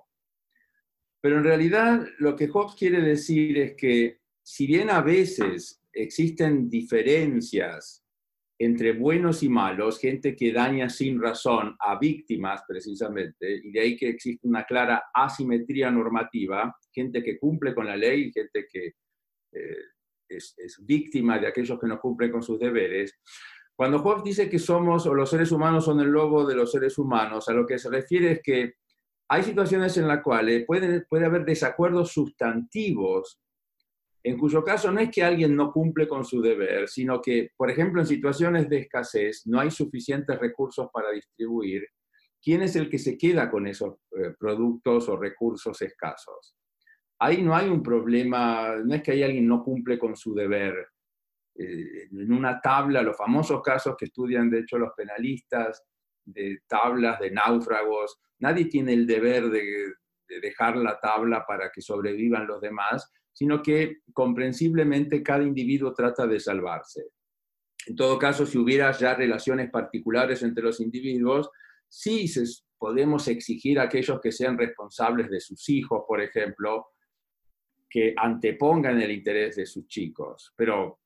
Pero 1.20 1.38
en 1.38 1.44
realidad 1.44 2.04
lo 2.18 2.34
que 2.34 2.48
Hobbes 2.48 2.74
quiere 2.74 3.00
decir 3.00 3.58
es 3.58 3.74
que 3.76 4.20
si 4.42 4.66
bien 4.66 4.90
a 4.90 5.00
veces 5.02 5.81
existen 5.92 6.68
diferencias 6.68 8.02
entre 8.58 8.92
buenos 8.92 9.42
y 9.42 9.48
malos, 9.48 9.98
gente 9.98 10.36
que 10.36 10.52
daña 10.52 10.88
sin 10.88 11.20
razón 11.20 11.74
a 11.80 11.98
víctimas 11.98 12.62
precisamente, 12.66 13.60
y 13.64 13.72
de 13.72 13.80
ahí 13.80 13.96
que 13.96 14.10
existe 14.10 14.46
una 14.46 14.64
clara 14.64 15.04
asimetría 15.12 15.90
normativa, 15.90 16.72
gente 16.92 17.22
que 17.22 17.38
cumple 17.38 17.74
con 17.74 17.86
la 17.86 17.96
ley 17.96 18.24
y 18.24 18.32
gente 18.32 18.66
que 18.70 18.94
eh, 19.52 19.82
es, 20.28 20.54
víctima 20.80 21.38
de 21.38 21.48
aquellos 21.48 21.78
que 21.78 21.88
no 21.88 21.98
cumplen 21.98 22.30
con 22.30 22.42
sus 22.42 22.58
deberes. 22.58 23.18
Cuando 23.74 23.98
Hobbes 23.98 24.24
dice 24.24 24.48
que 24.48 24.58
somos, 24.58 25.06
o 25.06 25.14
los 25.14 25.30
seres 25.30 25.50
humanos 25.50 25.84
son 25.84 26.00
el 26.00 26.08
lobo 26.08 26.46
de 26.46 26.54
los 26.54 26.70
seres 26.70 26.96
humanos, 26.98 27.48
a 27.48 27.52
lo 27.52 27.66
que 27.66 27.78
se 27.78 27.90
refiere 27.90 28.32
es 28.32 28.40
que 28.42 28.74
hay 29.28 29.42
situaciones 29.42 29.96
en 29.96 30.06
las 30.06 30.22
cuales 30.22 30.64
puede, 30.66 31.00
puede 31.06 31.26
haber 31.26 31.44
desacuerdos 31.44 32.12
sustantivos 32.12 33.40
en 34.24 34.38
cuyo 34.38 34.62
caso 34.62 34.92
no 34.92 35.00
es 35.00 35.10
que 35.10 35.22
alguien 35.22 35.56
no 35.56 35.72
cumple 35.72 36.06
con 36.06 36.24
su 36.24 36.40
deber, 36.40 36.88
sino 36.88 37.20
que, 37.20 37.50
por 37.56 37.70
ejemplo, 37.70 38.00
en 38.00 38.06
situaciones 38.06 38.68
de 38.68 38.78
escasez 38.78 39.42
no 39.46 39.58
hay 39.58 39.70
suficientes 39.70 40.38
recursos 40.38 40.88
para 40.92 41.10
distribuir. 41.10 41.84
¿Quién 42.40 42.62
es 42.62 42.76
el 42.76 42.88
que 42.88 42.98
se 42.98 43.16
queda 43.18 43.50
con 43.50 43.66
esos 43.66 43.96
eh, 44.16 44.34
productos 44.38 45.08
o 45.08 45.16
recursos 45.16 45.80
escasos? 45.82 46.56
Ahí 47.18 47.42
no 47.42 47.54
hay 47.54 47.68
un 47.68 47.82
problema, 47.82 48.76
no 48.76 48.94
es 48.94 49.02
que 49.02 49.12
hay 49.12 49.22
alguien 49.22 49.46
no 49.46 49.62
cumple 49.62 49.98
con 49.98 50.16
su 50.16 50.34
deber. 50.34 50.74
Eh, 51.56 52.08
en 52.10 52.32
una 52.32 52.60
tabla, 52.60 53.02
los 53.02 53.16
famosos 53.16 53.60
casos 53.60 53.96
que 53.96 54.06
estudian, 54.06 54.50
de 54.50 54.60
hecho, 54.60 54.78
los 54.78 54.92
penalistas, 54.96 55.84
de 56.24 56.60
tablas 56.68 57.18
de 57.18 57.32
náufragos, 57.32 58.20
nadie 58.38 58.66
tiene 58.66 58.92
el 58.92 59.06
deber 59.06 59.50
de 59.50 59.94
dejar 60.40 60.76
la 60.76 60.98
tabla 61.00 61.44
para 61.46 61.70
que 61.70 61.82
sobrevivan 61.82 62.46
los 62.46 62.60
demás, 62.60 63.12
sino 63.32 63.62
que 63.62 63.98
comprensiblemente 64.12 65.22
cada 65.22 65.42
individuo 65.42 65.94
trata 65.94 66.26
de 66.26 66.40
salvarse. 66.40 67.06
En 67.86 67.96
todo 67.96 68.18
caso, 68.18 68.46
si 68.46 68.58
hubiera 68.58 68.92
ya 68.92 69.14
relaciones 69.14 69.70
particulares 69.70 70.42
entre 70.42 70.64
los 70.64 70.80
individuos, 70.80 71.50
sí 71.88 72.26
podemos 72.78 73.26
exigir 73.28 73.78
a 73.78 73.84
aquellos 73.84 74.20
que 74.20 74.32
sean 74.32 74.56
responsables 74.58 75.30
de 75.30 75.40
sus 75.40 75.68
hijos, 75.68 76.02
por 76.06 76.20
ejemplo, 76.20 76.88
que 77.88 78.14
antepongan 78.16 79.00
el 79.00 79.10
interés 79.10 79.56
de 79.56 79.66
sus 79.66 79.86
chicos. 79.86 80.52
Pero 80.56 81.00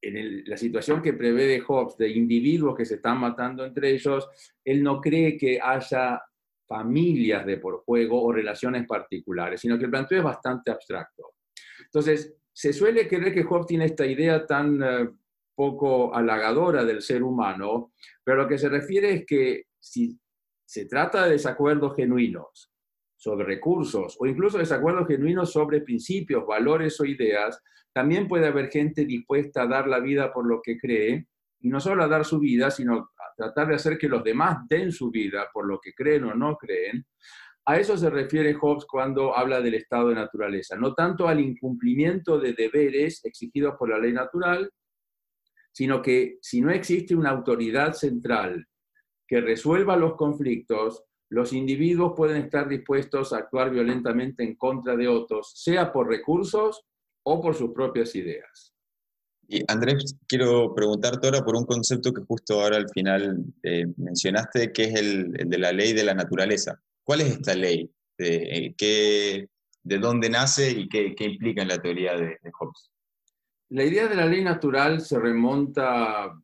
en 0.00 0.44
la 0.46 0.56
situación 0.56 1.02
que 1.02 1.12
prevé 1.12 1.46
de 1.46 1.60
Hobbes, 1.60 1.96
de 1.96 2.08
individuos 2.08 2.76
que 2.76 2.84
se 2.84 2.96
están 2.96 3.18
matando 3.18 3.64
entre 3.64 3.90
ellos, 3.90 4.28
él 4.64 4.82
no 4.82 5.00
cree 5.00 5.36
que 5.36 5.60
haya 5.60 6.22
familias 6.66 7.46
de 7.46 7.58
por 7.58 7.84
juego 7.84 8.22
o 8.22 8.32
relaciones 8.32 8.86
particulares, 8.86 9.60
sino 9.60 9.78
que 9.78 9.84
el 9.84 9.90
planteo 9.90 10.18
es 10.18 10.24
bastante 10.24 10.70
abstracto. 10.70 11.35
Entonces, 11.84 12.34
se 12.52 12.72
suele 12.72 13.06
creer 13.06 13.34
que 13.34 13.42
Hobbes 13.42 13.66
tiene 13.66 13.84
esta 13.84 14.06
idea 14.06 14.46
tan 14.46 14.82
eh, 14.82 15.10
poco 15.54 16.14
halagadora 16.14 16.84
del 16.84 17.02
ser 17.02 17.22
humano, 17.22 17.92
pero 18.24 18.42
lo 18.42 18.48
que 18.48 18.58
se 18.58 18.68
refiere 18.68 19.12
es 19.12 19.26
que 19.26 19.64
si 19.78 20.18
se 20.64 20.86
trata 20.86 21.24
de 21.24 21.32
desacuerdos 21.32 21.94
genuinos 21.96 22.72
sobre 23.16 23.46
recursos 23.46 24.16
o 24.18 24.26
incluso 24.26 24.58
desacuerdos 24.58 25.06
genuinos 25.06 25.52
sobre 25.52 25.80
principios, 25.80 26.46
valores 26.46 27.00
o 27.00 27.04
ideas, 27.04 27.60
también 27.92 28.28
puede 28.28 28.46
haber 28.46 28.68
gente 28.68 29.04
dispuesta 29.04 29.62
a 29.62 29.66
dar 29.66 29.88
la 29.88 30.00
vida 30.00 30.32
por 30.32 30.46
lo 30.46 30.60
que 30.62 30.76
cree, 30.76 31.26
y 31.60 31.68
no 31.68 31.80
solo 31.80 32.04
a 32.04 32.08
dar 32.08 32.24
su 32.24 32.38
vida, 32.38 32.70
sino 32.70 32.96
a 32.96 33.34
tratar 33.36 33.68
de 33.68 33.76
hacer 33.76 33.96
que 33.96 34.08
los 34.08 34.22
demás 34.22 34.58
den 34.68 34.92
su 34.92 35.10
vida 35.10 35.48
por 35.52 35.66
lo 35.66 35.80
que 35.80 35.92
creen 35.94 36.24
o 36.24 36.34
no 36.34 36.56
creen, 36.56 37.06
a 37.68 37.80
eso 37.80 37.96
se 37.96 38.08
refiere 38.08 38.54
Hobbes 38.54 38.84
cuando 38.84 39.36
habla 39.36 39.60
del 39.60 39.74
estado 39.74 40.10
de 40.10 40.14
naturaleza, 40.14 40.76
no 40.76 40.94
tanto 40.94 41.26
al 41.26 41.40
incumplimiento 41.40 42.38
de 42.38 42.52
deberes 42.52 43.24
exigidos 43.24 43.74
por 43.76 43.90
la 43.90 43.98
ley 43.98 44.12
natural, 44.12 44.70
sino 45.72 46.00
que 46.00 46.38
si 46.40 46.60
no 46.60 46.70
existe 46.70 47.16
una 47.16 47.30
autoridad 47.30 47.92
central 47.92 48.66
que 49.26 49.40
resuelva 49.40 49.96
los 49.96 50.14
conflictos, 50.14 51.02
los 51.28 51.52
individuos 51.52 52.12
pueden 52.16 52.40
estar 52.42 52.68
dispuestos 52.68 53.32
a 53.32 53.38
actuar 53.38 53.70
violentamente 53.70 54.44
en 54.44 54.54
contra 54.54 54.96
de 54.96 55.08
otros, 55.08 55.52
sea 55.56 55.92
por 55.92 56.08
recursos 56.08 56.84
o 57.24 57.42
por 57.42 57.56
sus 57.56 57.72
propias 57.72 58.14
ideas. 58.14 58.72
Y 59.48 59.60
Andrés, 59.66 60.16
quiero 60.28 60.72
preguntarte 60.72 61.26
ahora 61.26 61.44
por 61.44 61.56
un 61.56 61.66
concepto 61.66 62.12
que 62.12 62.22
justo 62.22 62.62
ahora 62.62 62.76
al 62.76 62.88
final 62.90 63.44
eh, 63.64 63.86
mencionaste, 63.96 64.72
que 64.72 64.84
es 64.84 64.94
el 64.94 65.32
de 65.32 65.58
la 65.58 65.72
ley 65.72 65.92
de 65.92 66.04
la 66.04 66.14
naturaleza. 66.14 66.80
¿Cuál 67.06 67.20
es 67.20 67.28
esta 67.28 67.54
ley? 67.54 67.88
¿De, 68.18 68.74
qué, 68.76 69.48
de 69.84 69.98
dónde 69.98 70.28
nace 70.28 70.72
y 70.72 70.88
qué, 70.88 71.14
implica 71.20 71.62
en 71.62 71.68
la 71.68 71.80
teoría 71.80 72.16
de, 72.16 72.36
Hobbes? 72.58 72.90
La 73.68 73.84
idea 73.84 74.08
de 74.08 74.16
la 74.16 74.26
ley 74.26 74.42
natural 74.42 75.00
se 75.00 75.16
remonta, 75.20 76.36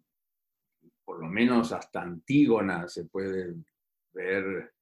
por 1.05 1.21
lo 1.21 1.27
menos 1.27 1.73
hasta 1.73 2.03
Antígona, 2.03 2.87
se 2.87 3.07
puede 3.07 3.55
ver 4.13 4.73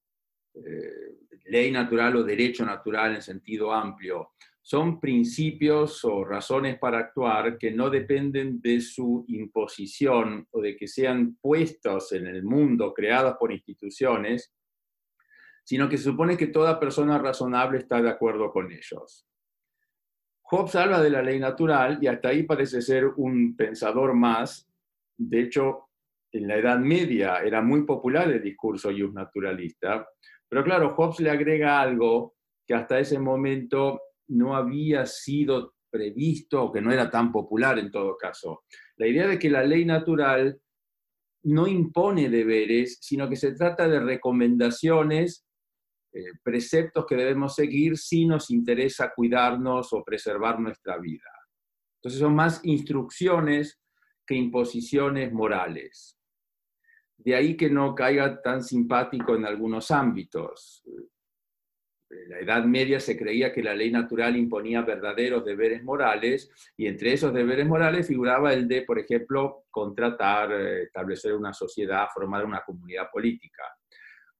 eh, 0.54 1.16
ley 1.46 1.70
natural 1.70 2.16
o 2.16 2.24
derecho 2.24 2.66
natural 2.66 3.14
en 3.14 3.22
sentido 3.22 3.72
amplio. 3.72 4.32
Son 4.60 5.00
principios 5.00 6.04
o 6.04 6.26
razones 6.26 6.78
para 6.78 6.98
actuar 6.98 7.56
que 7.56 7.70
no 7.70 7.88
dependen 7.88 8.60
de 8.60 8.82
su 8.82 9.24
imposición 9.28 10.46
o 10.50 10.60
de 10.60 10.76
que 10.76 10.86
sean 10.86 11.38
puestos 11.40 12.12
en 12.12 12.26
el 12.26 12.42
mundo, 12.42 12.92
creados 12.92 13.36
por 13.40 13.50
instituciones, 13.50 14.52
sino 15.64 15.88
que 15.88 15.98
se 15.98 16.04
supone 16.04 16.36
que 16.36 16.48
toda 16.48 16.80
persona 16.80 17.18
razonable 17.18 17.78
está 17.78 18.00
de 18.02 18.10
acuerdo 18.10 18.50
con 18.50 18.70
ellos. 18.70 19.26
Hobbes 20.42 20.74
habla 20.74 21.00
de 21.00 21.10
la 21.10 21.22
ley 21.22 21.38
natural 21.38 21.98
y 22.00 22.08
hasta 22.08 22.30
ahí 22.30 22.42
parece 22.42 22.82
ser 22.82 23.06
un 23.16 23.54
pensador 23.56 24.14
más. 24.14 24.68
De 25.16 25.42
hecho, 25.42 25.90
en 26.32 26.48
la 26.48 26.56
Edad 26.56 26.78
Media 26.78 27.38
era 27.38 27.62
muy 27.62 27.84
popular 27.84 28.30
el 28.30 28.42
discurso 28.42 28.90
naturalista, 28.90 30.06
pero 30.48 30.64
claro, 30.64 30.94
Hobbes 30.96 31.20
le 31.20 31.30
agrega 31.30 31.80
algo 31.80 32.34
que 32.66 32.74
hasta 32.74 32.98
ese 32.98 33.18
momento 33.18 34.00
no 34.28 34.56
había 34.56 35.06
sido 35.06 35.74
previsto 35.90 36.64
o 36.64 36.72
que 36.72 36.80
no 36.80 36.92
era 36.92 37.10
tan 37.10 37.30
popular 37.30 37.78
en 37.78 37.90
todo 37.90 38.16
caso. 38.16 38.64
La 38.96 39.06
idea 39.06 39.26
de 39.26 39.38
que 39.38 39.50
la 39.50 39.62
ley 39.62 39.84
natural 39.84 40.60
no 41.44 41.66
impone 41.66 42.28
deberes, 42.28 42.98
sino 43.00 43.28
que 43.28 43.36
se 43.36 43.52
trata 43.52 43.88
de 43.88 44.00
recomendaciones 44.00 45.46
eh, 46.12 46.24
preceptos 46.42 47.06
que 47.06 47.14
debemos 47.14 47.54
seguir 47.54 47.96
si 47.96 48.26
nos 48.26 48.50
interesa 48.50 49.12
cuidarnos 49.14 49.92
o 49.92 50.02
preservar 50.02 50.58
nuestra 50.58 50.98
vida. 50.98 51.30
Entonces 51.96 52.20
son 52.20 52.34
más 52.34 52.60
instrucciones 52.64 53.80
que 54.26 54.34
imposiciones 54.34 55.32
morales. 55.32 56.18
De 57.16 57.36
ahí 57.36 57.56
que 57.56 57.70
no 57.70 57.94
caiga 57.94 58.40
tan 58.42 58.64
simpático 58.64 59.36
en 59.36 59.44
algunos 59.44 59.90
ámbitos. 59.90 60.82
En 62.10 62.28
la 62.28 62.40
Edad 62.40 62.64
Media 62.64 62.98
se 62.98 63.16
creía 63.16 63.52
que 63.52 63.62
la 63.62 63.74
ley 63.74 63.92
natural 63.92 64.36
imponía 64.36 64.82
verdaderos 64.82 65.44
deberes 65.44 65.84
morales 65.84 66.50
y 66.76 66.86
entre 66.86 67.12
esos 67.12 67.32
deberes 67.32 67.68
morales 67.68 68.08
figuraba 68.08 68.52
el 68.52 68.66
de, 68.66 68.82
por 68.82 68.98
ejemplo, 68.98 69.66
contratar, 69.70 70.50
eh, 70.50 70.82
establecer 70.84 71.34
una 71.34 71.52
sociedad, 71.52 72.08
formar 72.12 72.44
una 72.44 72.62
comunidad 72.64 73.08
política. 73.12 73.62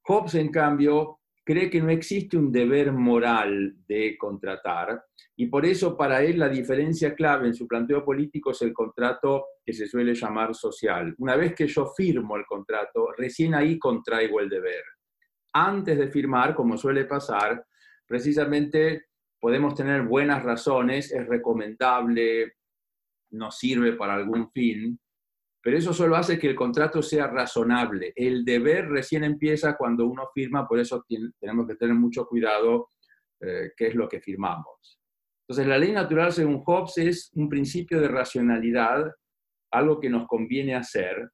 Hobbes, 0.03 0.35
en 0.35 0.51
cambio, 0.51 1.20
cree 1.45 1.71
que 1.71 1.81
no 1.81 1.91
existe 1.91 2.37
un 2.37 2.53
deber 2.53 2.93
moral 2.93 3.75
de 3.87 4.17
contratar 4.19 5.03
y 5.37 5.47
por 5.47 5.65
eso 5.65 5.97
para 5.97 6.23
él 6.23 6.39
la 6.39 6.49
diferencia 6.49 7.15
clave 7.15 7.47
en 7.47 7.55
su 7.55 7.67
planteo 7.67 8.05
político 8.05 8.51
es 8.51 8.61
el 8.63 8.75
contrato 8.75 9.47
que 9.65 9.73
se 9.73 9.87
suele 9.87 10.15
llamar 10.15 10.55
social. 10.55 11.15
Una 11.19 11.35
vez 11.37 11.55
que 11.55 11.67
yo 11.67 11.87
firmo 11.97 12.37
el 12.37 12.45
contrato, 12.45 13.09
recién 13.17 13.55
ahí 13.55 13.79
contraigo 13.79 14.41
el 14.41 14.51
deber. 14.51 14.83
Antes 15.55 15.99
de 15.99 16.09
firmar, 16.09 16.55
como 16.55 16.77
suele 16.77 17.07
pasar, 17.07 17.65
precisamente 18.07 19.07
podemos 19.41 19.75
tener 19.75 20.03
buenas 20.03 20.43
razones, 20.43 21.11
es 21.11 21.27
recomendable, 21.27 22.57
nos 23.31 23.57
sirve 23.57 23.95
para 23.95 24.15
algún 24.15 24.51
fin, 24.51 25.01
pero 25.63 25.77
eso 25.77 25.93
solo 25.93 26.17
hace 26.17 26.39
que 26.39 26.49
el 26.49 26.55
contrato 26.55 27.03
sea 27.03 27.27
razonable. 27.27 28.13
El 28.17 28.45
deber 28.45 28.89
recién 28.89 29.25
empieza 29.25 29.77
cuando 29.77 30.07
uno 30.07 30.29
firma, 30.35 30.67
por 30.67 30.79
eso 30.79 31.05
tenemos 31.39 31.67
que 31.67 31.77
tener 31.77 31.95
mucho 31.95 32.27
cuidado 32.27 32.91
eh, 33.41 33.73
qué 33.77 33.89
es 33.89 33.95
lo 33.95 34.09
que 34.09 34.21
firmamos. 34.21 34.99
Entonces, 35.47 35.67
la 35.67 35.79
ley 35.79 35.93
natural, 35.93 36.33
según 36.33 36.63
Hobbes, 36.63 36.99
es 36.99 37.31
un 37.35 37.49
principio 37.49 38.01
de 38.01 38.09
racionalidad, 38.09 39.11
algo 39.73 40.01
que 40.01 40.09
nos 40.09 40.27
conviene 40.27 40.75
hacer. 40.75 41.31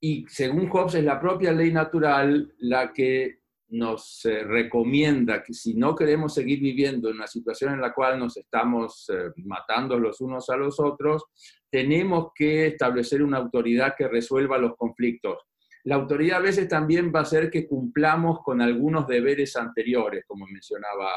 Y 0.00 0.26
según 0.28 0.68
Hobbes, 0.68 0.96
es 0.96 1.04
la 1.04 1.18
propia 1.18 1.52
ley 1.52 1.72
natural 1.72 2.54
la 2.58 2.92
que 2.92 3.40
nos 3.68 4.24
eh, 4.24 4.44
recomienda 4.44 5.42
que 5.42 5.52
si 5.52 5.74
no 5.74 5.94
queremos 5.94 6.34
seguir 6.34 6.60
viviendo 6.60 7.08
en 7.08 7.16
una 7.16 7.26
situación 7.26 7.74
en 7.74 7.80
la 7.80 7.92
cual 7.92 8.18
nos 8.18 8.36
estamos 8.36 9.10
eh, 9.10 9.30
matando 9.44 9.98
los 9.98 10.20
unos 10.20 10.48
a 10.50 10.56
los 10.56 10.78
otros, 10.78 11.24
tenemos 11.70 12.28
que 12.34 12.68
establecer 12.68 13.22
una 13.22 13.38
autoridad 13.38 13.94
que 13.96 14.08
resuelva 14.08 14.58
los 14.58 14.76
conflictos. 14.76 15.38
La 15.84 15.96
autoridad 15.96 16.38
a 16.38 16.42
veces 16.42 16.68
también 16.68 17.12
va 17.14 17.20
a 17.20 17.24
ser 17.24 17.50
que 17.50 17.66
cumplamos 17.66 18.40
con 18.42 18.60
algunos 18.60 19.06
deberes 19.06 19.56
anteriores, 19.56 20.24
como 20.26 20.46
mencionaba 20.46 21.10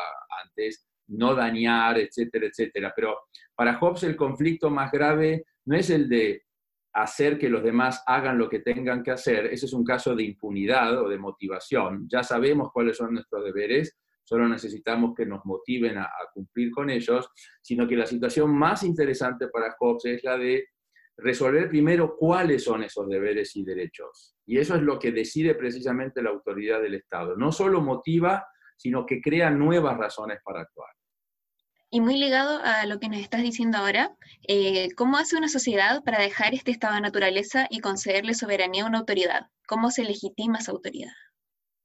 antes, 0.43 0.87
no 1.07 1.33
dañar, 1.33 1.97
etcétera, 1.97 2.47
etcétera. 2.47 2.93
Pero 2.95 3.17
para 3.55 3.79
Hobbes 3.79 4.03
el 4.03 4.15
conflicto 4.15 4.69
más 4.69 4.91
grave 4.91 5.45
no 5.65 5.75
es 5.75 5.89
el 5.89 6.07
de 6.07 6.43
hacer 6.93 7.37
que 7.37 7.49
los 7.49 7.63
demás 7.63 8.03
hagan 8.07 8.37
lo 8.37 8.49
que 8.49 8.59
tengan 8.59 9.03
que 9.03 9.11
hacer, 9.11 9.47
ese 9.47 9.65
es 9.65 9.73
un 9.73 9.83
caso 9.83 10.15
de 10.15 10.23
impunidad 10.23 11.01
o 11.03 11.09
de 11.09 11.17
motivación. 11.17 12.07
Ya 12.09 12.23
sabemos 12.23 12.69
cuáles 12.73 12.97
son 12.97 13.13
nuestros 13.13 13.43
deberes, 13.43 13.97
solo 14.23 14.47
necesitamos 14.47 15.13
que 15.15 15.25
nos 15.25 15.45
motiven 15.45 15.97
a, 15.97 16.09
cumplir 16.33 16.71
con 16.71 16.89
ellos, 16.89 17.29
sino 17.61 17.87
que 17.87 17.95
la 17.95 18.05
situación 18.05 18.55
más 18.55 18.83
interesante 18.83 19.47
para 19.47 19.75
Hobbes 19.79 20.05
es 20.05 20.23
la 20.23 20.37
de 20.37 20.67
resolver 21.17 21.67
primero 21.69 22.15
cuáles 22.15 22.63
son 22.63 22.83
esos 22.83 23.07
deberes 23.07 23.55
y 23.55 23.63
derechos. 23.63 24.35
Y 24.45 24.57
eso 24.57 24.75
es 24.75 24.81
lo 24.81 24.97
que 24.97 25.11
decide 25.11 25.55
precisamente 25.55 26.21
la 26.21 26.29
autoridad 26.29 26.81
del 26.81 26.95
Estado. 26.95 27.35
No 27.35 27.51
solo 27.51 27.81
motiva, 27.81 28.45
sino 28.77 29.05
que 29.05 29.21
crea 29.21 29.49
nuevas 29.49 29.97
razones 29.97 30.39
para 30.43 30.61
actuar. 30.61 30.89
Y 31.91 32.01
muy 32.01 32.19
ligado 32.19 32.59
a 32.63 32.85
lo 32.85 32.99
que 32.99 33.09
nos 33.09 33.19
estás 33.19 33.41
diciendo 33.41 33.79
ahora, 33.79 34.15
eh, 34.47 34.89
¿cómo 34.95 35.17
hace 35.17 35.35
una 35.35 35.49
sociedad 35.49 36.03
para 36.03 36.21
dejar 36.21 36.53
este 36.53 36.69
estado 36.69 36.93
de 36.93 37.01
naturaleza 37.01 37.65
y 37.71 37.79
concederle 37.79 38.35
soberanía 38.35 38.83
a 38.83 38.87
una 38.87 38.99
autoridad? 38.99 39.47
¿Cómo 39.67 39.89
se 39.89 40.03
legitima 40.03 40.59
esa 40.59 40.71
autoridad? 40.71 41.13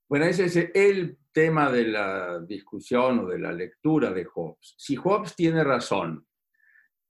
Bueno, 0.07 0.27
ese 0.27 0.45
es 0.45 0.57
el 0.75 1.17
tema 1.33 1.73
de 1.73 1.85
la 1.87 2.39
discusión 2.41 3.21
o 3.21 3.29
de 3.29 3.39
la 3.39 3.53
lectura 3.53 4.13
de 4.13 4.27
Hobbes. 4.27 4.75
Si 4.77 4.95
Hobbes 4.95 5.35
tiene 5.35 5.65
razón 5.65 6.27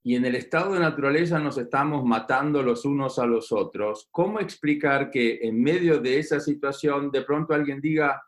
y 0.01 0.15
en 0.15 0.23
el 0.23 0.35
estado 0.35 0.73
de 0.73 0.79
naturaleza 0.79 1.37
nos 1.37 1.57
estamos 1.57 2.05
matando 2.05 2.63
los 2.63 2.85
unos 2.85 3.19
a 3.19 3.25
los 3.25 3.51
otros, 3.51 4.07
¿cómo 4.09 4.39
explicar 4.39 5.11
que 5.11 5.39
en 5.41 5.61
medio 5.61 5.99
de 5.99 6.19
esa 6.19 6.39
situación 6.39 7.11
de 7.11 7.23
pronto 7.23 7.53
alguien 7.53 7.81
diga, 7.81 8.23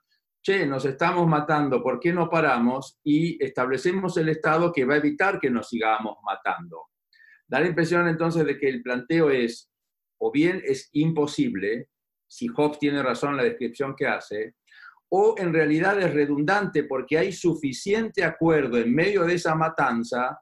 che, 0.47 0.65
nos 0.65 0.85
estamos 0.85 1.27
matando, 1.27 1.83
¿por 1.83 1.99
qué 1.99 2.13
no 2.13 2.29
paramos? 2.29 3.01
Y 3.03 3.43
establecemos 3.43 4.15
el 4.15 4.29
Estado 4.29 4.71
que 4.71 4.85
va 4.85 4.93
a 4.93 4.97
evitar 4.97 5.41
que 5.41 5.49
nos 5.49 5.67
sigamos 5.67 6.19
matando. 6.23 6.85
Da 7.45 7.59
la 7.59 7.67
impresión 7.67 8.07
entonces 8.07 8.45
de 8.45 8.57
que 8.57 8.69
el 8.69 8.81
planteo 8.81 9.29
es, 9.29 9.69
o 10.21 10.31
bien 10.31 10.61
es 10.63 10.87
imposible, 10.93 11.89
si 12.25 12.47
Hobbes 12.47 12.79
tiene 12.79 13.03
razón 13.03 13.31
en 13.31 13.37
la 13.37 13.43
descripción 13.43 13.93
que 13.93 14.07
hace, 14.07 14.55
o 15.09 15.35
en 15.37 15.53
realidad 15.53 15.99
es 15.99 16.13
redundante 16.13 16.85
porque 16.85 17.17
hay 17.17 17.33
suficiente 17.33 18.23
acuerdo 18.23 18.77
en 18.77 18.95
medio 18.95 19.25
de 19.25 19.33
esa 19.33 19.53
matanza 19.53 20.39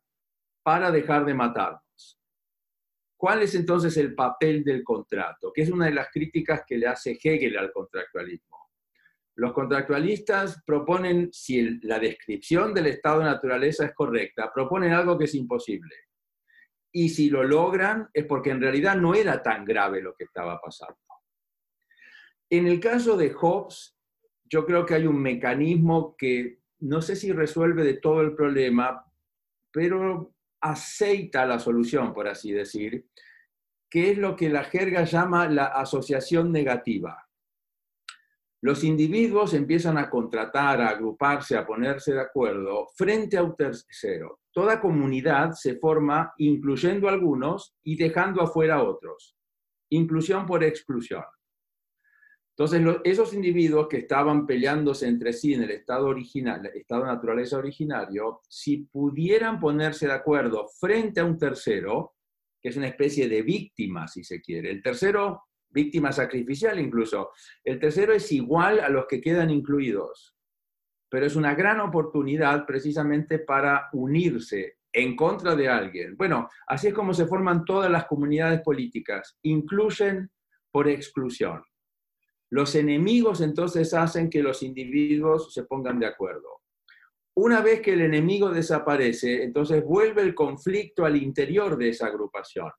para 0.61 0.91
dejar 0.91 1.25
de 1.25 1.33
matarnos. 1.33 2.19
¿Cuál 3.17 3.41
es 3.41 3.55
entonces 3.55 3.97
el 3.97 4.13
papel 4.13 4.63
del 4.63 4.83
contrato? 4.83 5.51
Que 5.51 5.63
es 5.63 5.71
una 5.71 5.85
de 5.87 5.93
las 5.93 6.09
críticas 6.11 6.61
que 6.67 6.77
le 6.77 6.85
hace 6.85 7.17
Hegel 7.19 7.57
al 7.57 7.71
contractualismo. 7.71 8.64
Los 9.35 9.51
contractualistas 9.51 10.63
proponen, 10.65 11.29
si 11.33 11.79
la 11.81 11.99
descripción 11.99 12.73
del 12.73 12.87
estado 12.87 13.19
de 13.19 13.25
naturaleza 13.25 13.85
es 13.85 13.93
correcta, 13.93 14.51
proponen 14.53 14.93
algo 14.93 15.17
que 15.17 15.25
es 15.25 15.35
imposible. 15.35 15.93
Y 16.93 17.09
si 17.09 17.29
lo 17.29 17.43
logran 17.43 18.09
es 18.13 18.25
porque 18.25 18.51
en 18.51 18.61
realidad 18.61 18.95
no 18.95 19.13
era 19.13 19.43
tan 19.43 19.65
grave 19.65 20.01
lo 20.01 20.15
que 20.15 20.23
estaba 20.23 20.59
pasando. 20.61 20.97
En 22.49 22.67
el 22.67 22.79
caso 22.79 23.17
de 23.17 23.33
Hobbes, 23.33 23.97
yo 24.45 24.65
creo 24.65 24.85
que 24.85 24.93
hay 24.93 25.05
un 25.05 25.21
mecanismo 25.21 26.15
que 26.17 26.59
no 26.79 27.01
sé 27.01 27.17
si 27.17 27.33
resuelve 27.33 27.83
de 27.83 27.95
todo 27.95 28.21
el 28.21 28.35
problema, 28.35 29.03
pero 29.71 30.33
aceita 30.61 31.45
la 31.45 31.59
solución, 31.59 32.13
por 32.13 32.27
así 32.27 32.53
decir, 32.53 33.07
que 33.89 34.11
es 34.11 34.17
lo 34.17 34.35
que 34.35 34.49
la 34.49 34.63
jerga 34.63 35.03
llama 35.03 35.49
la 35.49 35.65
asociación 35.65 36.51
negativa. 36.51 37.24
Los 38.61 38.83
individuos 38.83 39.53
empiezan 39.53 39.97
a 39.97 40.09
contratar, 40.09 40.81
a 40.81 40.89
agruparse, 40.89 41.57
a 41.57 41.65
ponerse 41.65 42.13
de 42.13 42.21
acuerdo 42.21 42.87
frente 42.95 43.37
a 43.37 43.43
un 43.43 43.55
tercero. 43.55 44.39
Toda 44.51 44.81
comunidad 44.81 45.51
se 45.51 45.75
forma 45.77 46.33
incluyendo 46.37 47.07
a 47.07 47.11
algunos 47.11 47.75
y 47.83 47.95
dejando 47.95 48.41
afuera 48.41 48.75
a 48.75 48.83
otros. 48.83 49.35
Inclusión 49.89 50.45
por 50.45 50.63
exclusión. 50.63 51.23
Entonces, 52.57 52.81
esos 53.03 53.33
individuos 53.33 53.89
que 53.89 53.97
estaban 53.97 54.47
peleándose 54.47 55.07
entre 55.07 55.33
sí 55.33 55.53
en 55.53 55.63
el 55.63 55.71
estado 55.71 56.07
original, 56.07 56.65
estado 56.73 57.01
de 57.01 57.07
naturaleza 57.07 57.57
originario, 57.57 58.39
si 58.47 58.77
pudieran 58.77 59.59
ponerse 59.59 60.07
de 60.07 60.13
acuerdo 60.13 60.69
frente 60.79 61.19
a 61.19 61.25
un 61.25 61.37
tercero, 61.37 62.13
que 62.61 62.69
es 62.69 62.77
una 62.77 62.87
especie 62.87 63.27
de 63.27 63.41
víctima, 63.41 64.07
si 64.07 64.23
se 64.23 64.39
quiere, 64.39 64.71
el 64.71 64.81
tercero 64.81 65.43
víctima 65.75 66.11
sacrificial 66.11 66.79
incluso. 66.79 67.31
El 67.63 67.79
tercero 67.79 68.13
es 68.13 68.31
igual 68.31 68.79
a 68.79 68.89
los 68.89 69.05
que 69.05 69.21
quedan 69.21 69.51
incluidos, 69.51 70.35
pero 71.09 71.27
es 71.27 71.35
una 71.35 71.53
gran 71.53 71.81
oportunidad 71.81 72.65
precisamente 72.65 73.39
para 73.39 73.89
unirse 73.93 74.77
en 74.91 75.15
contra 75.15 75.55
de 75.55 75.67
alguien. 75.67 76.15
Bueno, 76.17 76.49
así 76.67 76.87
es 76.87 76.93
como 76.93 77.13
se 77.13 77.27
forman 77.27 77.65
todas 77.65 77.91
las 77.91 78.05
comunidades 78.05 78.61
políticas, 78.61 79.37
incluyen 79.43 80.31
por 80.71 80.87
exclusión. 80.87 81.61
Los 82.49 82.75
enemigos 82.75 83.41
entonces 83.41 83.93
hacen 83.93 84.29
que 84.29 84.41
los 84.41 84.63
individuos 84.63 85.53
se 85.53 85.63
pongan 85.63 85.99
de 85.99 86.05
acuerdo. 86.05 86.61
Una 87.37 87.61
vez 87.61 87.81
que 87.81 87.93
el 87.93 88.01
enemigo 88.01 88.49
desaparece, 88.49 89.43
entonces 89.43 89.83
vuelve 89.83 90.21
el 90.21 90.33
conflicto 90.33 91.03
al 91.03 91.17
interior 91.17 91.77
de 91.77 91.89
esa 91.89 92.07
agrupación. 92.07 92.71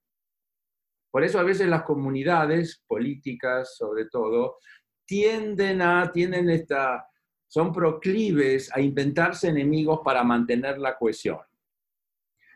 Por 1.16 1.24
eso 1.24 1.38
a 1.38 1.44
veces 1.44 1.66
las 1.66 1.82
comunidades 1.82 2.84
políticas, 2.86 3.74
sobre 3.78 4.04
todo, 4.04 4.58
tienden 5.06 5.80
a, 5.80 6.12
tienen 6.12 6.50
esta, 6.50 7.08
son 7.48 7.72
proclives 7.72 8.70
a 8.76 8.82
inventarse 8.82 9.48
enemigos 9.48 10.00
para 10.04 10.22
mantener 10.22 10.76
la 10.76 10.94
cohesión. 10.94 11.38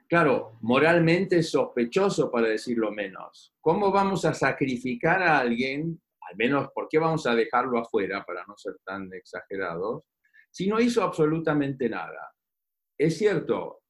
Claro, 0.07 0.59
moralmente 0.61 1.39
es 1.39 1.51
sospechoso, 1.51 2.31
para 2.31 2.49
decirlo 2.49 2.93
menos. 2.93 3.55
¿Cómo 3.63 3.91
vamos 3.91 4.27
a 4.27 4.35
sacrificar 4.35 5.23
a 5.23 5.39
alguien, 5.39 5.99
al 6.29 6.37
menos, 6.37 6.69
¿por 6.75 6.87
qué 6.87 6.99
vamos 6.99 7.27
a 7.27 7.35
dejarlo 7.35 7.79
afuera, 7.79 8.27
para 8.27 8.45
no 8.45 8.59
ser 8.59 8.75
tan 8.85 9.11
exagerados, 9.15 10.03
si 10.51 10.67
no 10.67 10.79
hizo 10.79 11.03
absolutamente 11.03 11.89
nada? 11.89 12.35
Es 12.99 13.17
cierto, 13.17 13.81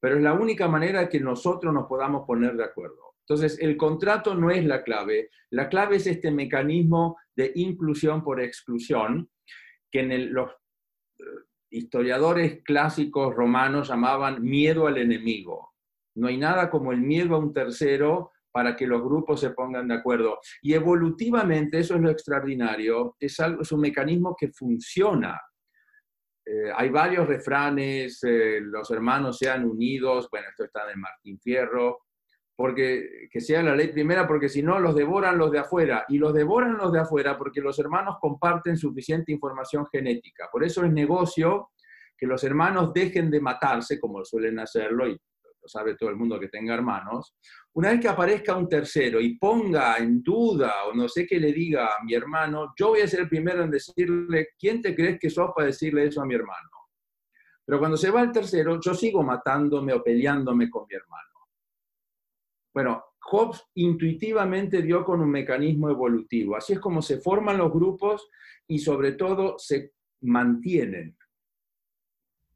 pero 0.00 0.16
es 0.16 0.22
la 0.22 0.32
única 0.32 0.68
manera 0.68 1.06
que 1.06 1.20
nosotros 1.20 1.74
nos 1.74 1.86
podamos 1.86 2.26
poner 2.26 2.56
de 2.56 2.64
acuerdo. 2.64 3.15
Entonces, 3.28 3.58
el 3.60 3.76
contrato 3.76 4.36
no 4.36 4.50
es 4.50 4.64
la 4.64 4.84
clave. 4.84 5.30
La 5.50 5.68
clave 5.68 5.96
es 5.96 6.06
este 6.06 6.30
mecanismo 6.30 7.16
de 7.34 7.50
inclusión 7.56 8.22
por 8.22 8.40
exclusión, 8.40 9.28
que 9.90 10.04
los 10.04 10.50
eh, 10.50 11.24
historiadores 11.70 12.62
clásicos 12.62 13.34
romanos 13.34 13.88
llamaban 13.88 14.42
miedo 14.42 14.86
al 14.86 14.98
enemigo. 14.98 15.74
No 16.14 16.28
hay 16.28 16.36
nada 16.36 16.70
como 16.70 16.92
el 16.92 17.00
miedo 17.00 17.34
a 17.34 17.38
un 17.38 17.52
tercero 17.52 18.30
para 18.52 18.76
que 18.76 18.86
los 18.86 19.02
grupos 19.02 19.40
se 19.40 19.50
pongan 19.50 19.88
de 19.88 19.94
acuerdo. 19.94 20.38
Y 20.62 20.74
evolutivamente, 20.74 21.80
eso 21.80 21.96
es 21.96 22.00
lo 22.00 22.10
extraordinario, 22.10 23.16
es, 23.18 23.38
algo, 23.40 23.62
es 23.62 23.72
un 23.72 23.80
mecanismo 23.80 24.36
que 24.38 24.52
funciona. 24.52 25.38
Eh, 26.46 26.70
hay 26.74 26.90
varios 26.90 27.26
refranes, 27.26 28.22
eh, 28.22 28.60
los 28.62 28.88
hermanos 28.92 29.36
sean 29.36 29.68
unidos, 29.68 30.28
bueno, 30.30 30.46
esto 30.48 30.64
está 30.64 30.86
de 30.86 30.94
Martín 30.94 31.40
Fierro, 31.40 32.05
porque 32.56 33.28
que 33.30 33.40
sea 33.40 33.62
la 33.62 33.76
ley 33.76 33.88
primera, 33.88 34.26
porque 34.26 34.48
si 34.48 34.62
no 34.62 34.80
los 34.80 34.96
devoran 34.96 35.36
los 35.36 35.52
de 35.52 35.58
afuera, 35.58 36.06
y 36.08 36.16
los 36.16 36.32
devoran 36.32 36.78
los 36.78 36.90
de 36.90 37.00
afuera 37.00 37.36
porque 37.36 37.60
los 37.60 37.78
hermanos 37.78 38.16
comparten 38.18 38.78
suficiente 38.78 39.30
información 39.30 39.86
genética. 39.92 40.48
Por 40.50 40.64
eso 40.64 40.82
es 40.82 40.90
negocio 40.90 41.70
que 42.16 42.26
los 42.26 42.42
hermanos 42.44 42.94
dejen 42.94 43.30
de 43.30 43.40
matarse, 43.40 44.00
como 44.00 44.24
suelen 44.24 44.58
hacerlo, 44.58 45.06
y 45.06 45.12
lo 45.12 45.68
sabe 45.68 45.96
todo 45.96 46.08
el 46.08 46.16
mundo 46.16 46.40
que 46.40 46.48
tenga 46.48 46.74
hermanos, 46.74 47.36
una 47.74 47.90
vez 47.90 48.00
que 48.00 48.08
aparezca 48.08 48.56
un 48.56 48.70
tercero 48.70 49.20
y 49.20 49.36
ponga 49.36 49.98
en 49.98 50.22
duda 50.22 50.72
o 50.88 50.94
no 50.94 51.08
sé 51.08 51.26
qué 51.26 51.38
le 51.38 51.52
diga 51.52 51.88
a 51.88 52.04
mi 52.04 52.14
hermano, 52.14 52.72
yo 52.78 52.88
voy 52.88 53.02
a 53.02 53.08
ser 53.08 53.20
el 53.20 53.28
primero 53.28 53.62
en 53.62 53.70
decirle, 53.70 54.48
¿quién 54.58 54.80
te 54.80 54.94
crees 54.94 55.18
que 55.20 55.28
sos 55.28 55.50
para 55.54 55.66
decirle 55.66 56.06
eso 56.06 56.22
a 56.22 56.26
mi 56.26 56.34
hermano? 56.34 56.70
Pero 57.66 57.78
cuando 57.78 57.98
se 57.98 58.10
va 58.10 58.22
el 58.22 58.32
tercero, 58.32 58.80
yo 58.80 58.94
sigo 58.94 59.22
matándome 59.22 59.92
o 59.92 60.02
peleándome 60.02 60.70
con 60.70 60.86
mi 60.88 60.94
hermano. 60.94 61.25
Bueno, 62.76 63.06
Hobbes 63.30 63.64
intuitivamente 63.76 64.82
dio 64.82 65.02
con 65.02 65.22
un 65.22 65.30
mecanismo 65.30 65.88
evolutivo. 65.88 66.56
Así 66.56 66.74
es 66.74 66.78
como 66.78 67.00
se 67.00 67.22
forman 67.22 67.56
los 67.56 67.72
grupos 67.72 68.28
y 68.68 68.80
sobre 68.80 69.12
todo 69.12 69.58
se 69.58 69.94
mantienen. 70.20 71.16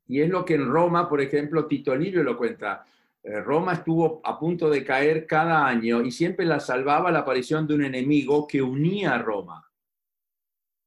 Y 0.09 0.20
es 0.20 0.28
lo 0.28 0.44
que 0.44 0.56
en 0.56 0.68
Roma, 0.68 1.09
por 1.09 1.22
ejemplo, 1.22 1.66
Tito 1.66 1.96
Livio 1.96 2.22
lo 2.22 2.37
cuenta. 2.37 2.85
Eh, 3.22 3.40
Roma 3.40 3.72
estuvo 3.72 4.20
a 4.22 4.38
punto 4.38 4.68
de 4.68 4.85
caer 4.85 5.26
cada 5.26 5.66
año 5.66 6.02
y 6.02 6.11
siempre 6.11 6.44
la 6.44 6.61
salvaba 6.61 7.11
la 7.11 7.20
aparición 7.20 7.66
de 7.66 7.76
un 7.76 7.85
enemigo 7.85 8.46
que 8.46 8.61
unía 8.61 9.14
a 9.14 9.22
Roma. 9.22 9.72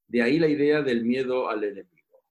De 0.08 0.22
ahí 0.22 0.38
la 0.38 0.48
idea 0.48 0.84
del 0.84 1.06
miedo 1.06 1.50
al 1.50 1.64
enemigo. 1.64 2.22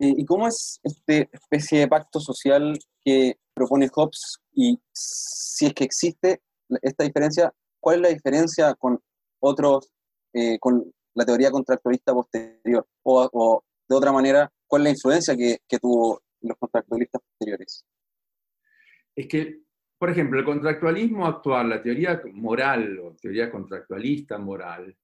¿Y 0.00 0.24
cómo 0.24 0.48
es 0.48 0.80
esta 0.82 1.18
especie 1.30 1.78
de 1.78 1.88
pacto 1.88 2.18
social 2.18 2.76
que 3.04 3.38
propone 3.56 3.88
Hobbes? 3.92 4.38
Y 4.52 4.78
si 4.92 5.66
es 5.66 5.74
que 5.74 5.84
existe 5.84 6.42
esta 6.82 7.04
diferencia, 7.04 7.52
¿cuál 7.80 7.96
es 7.96 8.02
la 8.02 8.08
diferencia 8.10 8.74
con 8.74 9.00
otros, 9.40 9.90
eh, 10.34 10.58
con 10.60 10.84
la 11.14 11.24
teoría 11.24 11.50
contractualista 11.50 12.12
posterior? 12.12 12.86
O, 13.02 13.62
de 13.88 13.96
otra 13.96 14.12
manera, 14.12 14.52
¿cuál 14.66 14.82
es 14.82 14.84
la 14.84 14.90
influencia 14.90 15.36
que, 15.36 15.58
que 15.66 15.78
tuvo 15.78 16.20
los 16.42 16.56
contractualistas 16.58 17.22
posteriores? 17.22 17.84
Es 19.14 19.26
que, 19.28 19.62
por 19.98 20.10
ejemplo, 20.10 20.38
el 20.38 20.44
contractualismo 20.44 21.26
actual, 21.26 21.70
la 21.70 21.82
teoría 21.82 22.20
moral 22.32 22.98
o 22.98 23.14
teoría 23.14 23.50
contractualista 23.50 24.38
moral, 24.38 24.94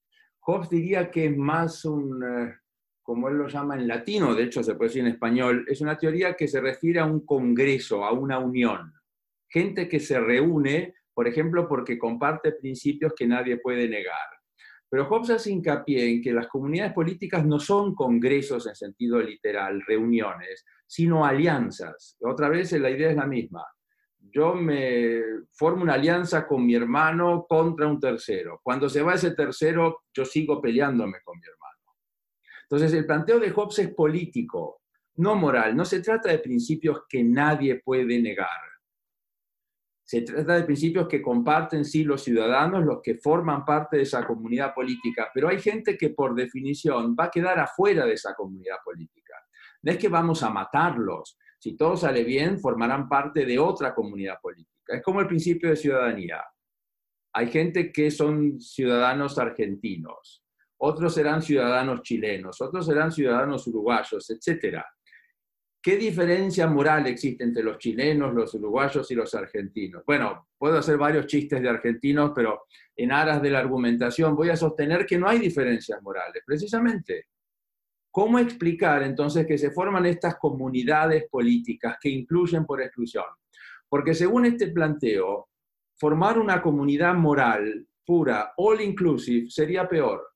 Hobbes 0.40 0.68
diría 0.68 1.10
que 1.10 1.26
es 1.26 1.36
más 1.36 1.84
un, 1.84 2.22
eh, 2.22 2.54
como 3.02 3.28
él 3.28 3.36
lo 3.36 3.48
llama 3.48 3.74
en 3.76 3.88
latino, 3.88 4.34
de 4.34 4.44
hecho 4.44 4.62
se 4.62 4.74
puede 4.74 4.88
decir 4.88 5.02
en 5.02 5.12
español, 5.12 5.64
es 5.68 5.80
una 5.80 5.98
teoría 5.98 6.34
que 6.34 6.48
se 6.48 6.60
refiere 6.60 7.00
a 7.00 7.04
un 7.04 7.26
congreso, 7.26 8.04
a 8.04 8.12
una 8.12 8.38
unión. 8.38 8.92
Gente 9.48 9.88
que 9.88 10.00
se 10.00 10.20
reúne, 10.20 10.94
por 11.12 11.26
ejemplo, 11.26 11.68
porque 11.68 11.98
comparte 11.98 12.52
principios 12.52 13.12
que 13.16 13.26
nadie 13.26 13.58
puede 13.58 13.88
negar. 13.88 14.28
Pero 14.88 15.06
Hobbes 15.06 15.30
hace 15.30 15.50
hincapié 15.50 16.06
en 16.10 16.22
que 16.22 16.32
las 16.32 16.48
comunidades 16.48 16.92
políticas 16.92 17.46
no 17.46 17.58
son 17.58 17.94
congresos 17.94 18.66
en 18.66 18.74
sentido 18.74 19.20
literal, 19.20 19.82
reuniones, 19.86 20.64
sino 20.86 21.24
alianzas. 21.24 22.18
Otra 22.20 22.50
vez 22.50 22.72
la 22.72 22.90
idea 22.90 23.10
es 23.10 23.16
la 23.16 23.26
misma. 23.26 23.64
Yo 24.18 24.54
me 24.54 25.22
formo 25.52 25.82
una 25.82 25.94
alianza 25.94 26.46
con 26.46 26.64
mi 26.64 26.74
hermano 26.74 27.46
contra 27.48 27.86
un 27.86 27.98
tercero. 27.98 28.60
Cuando 28.62 28.88
se 28.88 29.02
va 29.02 29.14
ese 29.14 29.34
tercero, 29.34 30.02
yo 30.14 30.26
sigo 30.26 30.60
peleándome 30.60 31.18
con 31.24 31.38
mi 31.38 31.46
hermano. 31.46 31.61
Entonces, 32.72 32.98
el 32.98 33.04
planteo 33.04 33.38
de 33.38 33.50
Hobbes 33.50 33.80
es 33.80 33.94
político, 33.94 34.80
no 35.16 35.36
moral. 35.36 35.76
No 35.76 35.84
se 35.84 36.00
trata 36.00 36.30
de 36.30 36.38
principios 36.38 37.02
que 37.06 37.22
nadie 37.22 37.82
puede 37.84 38.18
negar. 38.18 38.48
Se 40.02 40.22
trata 40.22 40.54
de 40.54 40.62
principios 40.62 41.06
que 41.06 41.20
comparten 41.20 41.84
sí 41.84 42.02
los 42.02 42.24
ciudadanos, 42.24 42.82
los 42.82 43.02
que 43.02 43.16
forman 43.16 43.66
parte 43.66 43.98
de 43.98 44.04
esa 44.04 44.26
comunidad 44.26 44.72
política, 44.72 45.30
pero 45.34 45.50
hay 45.50 45.60
gente 45.60 45.98
que 45.98 46.10
por 46.10 46.34
definición 46.34 47.14
va 47.14 47.24
a 47.24 47.30
quedar 47.30 47.58
afuera 47.60 48.06
de 48.06 48.14
esa 48.14 48.32
comunidad 48.34 48.76
política. 48.82 49.34
No 49.82 49.92
es 49.92 49.98
que 49.98 50.08
vamos 50.08 50.42
a 50.42 50.48
matarlos. 50.48 51.36
Si 51.58 51.76
todo 51.76 51.94
sale 51.94 52.24
bien, 52.24 52.58
formarán 52.58 53.06
parte 53.06 53.44
de 53.44 53.58
otra 53.58 53.94
comunidad 53.94 54.38
política. 54.40 54.96
Es 54.96 55.02
como 55.02 55.20
el 55.20 55.26
principio 55.26 55.68
de 55.68 55.76
ciudadanía. 55.76 56.42
Hay 57.34 57.48
gente 57.48 57.92
que 57.92 58.10
son 58.10 58.58
ciudadanos 58.58 59.38
argentinos, 59.38 60.41
otros 60.84 61.14
serán 61.14 61.42
ciudadanos 61.42 62.02
chilenos, 62.02 62.60
otros 62.60 62.86
serán 62.86 63.12
ciudadanos 63.12 63.64
uruguayos, 63.68 64.28
etc. 64.30 64.82
¿Qué 65.80 65.96
diferencia 65.96 66.66
moral 66.66 67.06
existe 67.06 67.44
entre 67.44 67.62
los 67.62 67.78
chilenos, 67.78 68.34
los 68.34 68.52
uruguayos 68.54 69.08
y 69.10 69.14
los 69.14 69.32
argentinos? 69.32 70.02
Bueno, 70.04 70.48
puedo 70.58 70.78
hacer 70.78 70.98
varios 70.98 71.26
chistes 71.26 71.62
de 71.62 71.68
argentinos, 71.68 72.32
pero 72.34 72.64
en 72.96 73.12
aras 73.12 73.40
de 73.40 73.50
la 73.50 73.60
argumentación 73.60 74.34
voy 74.34 74.50
a 74.50 74.56
sostener 74.56 75.06
que 75.06 75.18
no 75.18 75.28
hay 75.28 75.38
diferencias 75.38 76.02
morales, 76.02 76.42
precisamente. 76.44 77.26
¿Cómo 78.10 78.40
explicar 78.40 79.04
entonces 79.04 79.46
que 79.46 79.58
se 79.58 79.70
forman 79.70 80.06
estas 80.06 80.34
comunidades 80.34 81.28
políticas 81.30 81.96
que 82.00 82.08
incluyen 82.08 82.66
por 82.66 82.82
exclusión? 82.82 83.24
Porque 83.88 84.14
según 84.14 84.46
este 84.46 84.66
planteo, 84.72 85.48
formar 85.96 86.40
una 86.40 86.60
comunidad 86.60 87.14
moral 87.14 87.86
pura, 88.04 88.52
all 88.56 88.80
inclusive, 88.80 89.48
sería 89.48 89.88
peor 89.88 90.31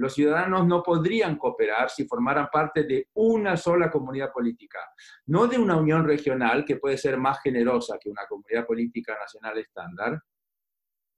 los 0.00 0.14
ciudadanos 0.14 0.66
no 0.66 0.82
podrían 0.82 1.36
cooperar 1.36 1.90
si 1.90 2.06
formaran 2.06 2.48
parte 2.50 2.84
de 2.84 3.08
una 3.14 3.54
sola 3.58 3.90
comunidad 3.90 4.32
política, 4.32 4.78
no 5.26 5.46
de 5.46 5.58
una 5.58 5.76
unión 5.76 6.06
regional 6.06 6.64
que 6.64 6.76
puede 6.76 6.96
ser 6.96 7.18
más 7.18 7.40
generosa 7.42 7.98
que 8.00 8.08
una 8.08 8.26
comunidad 8.26 8.66
política 8.66 9.14
nacional 9.20 9.58
estándar. 9.58 10.18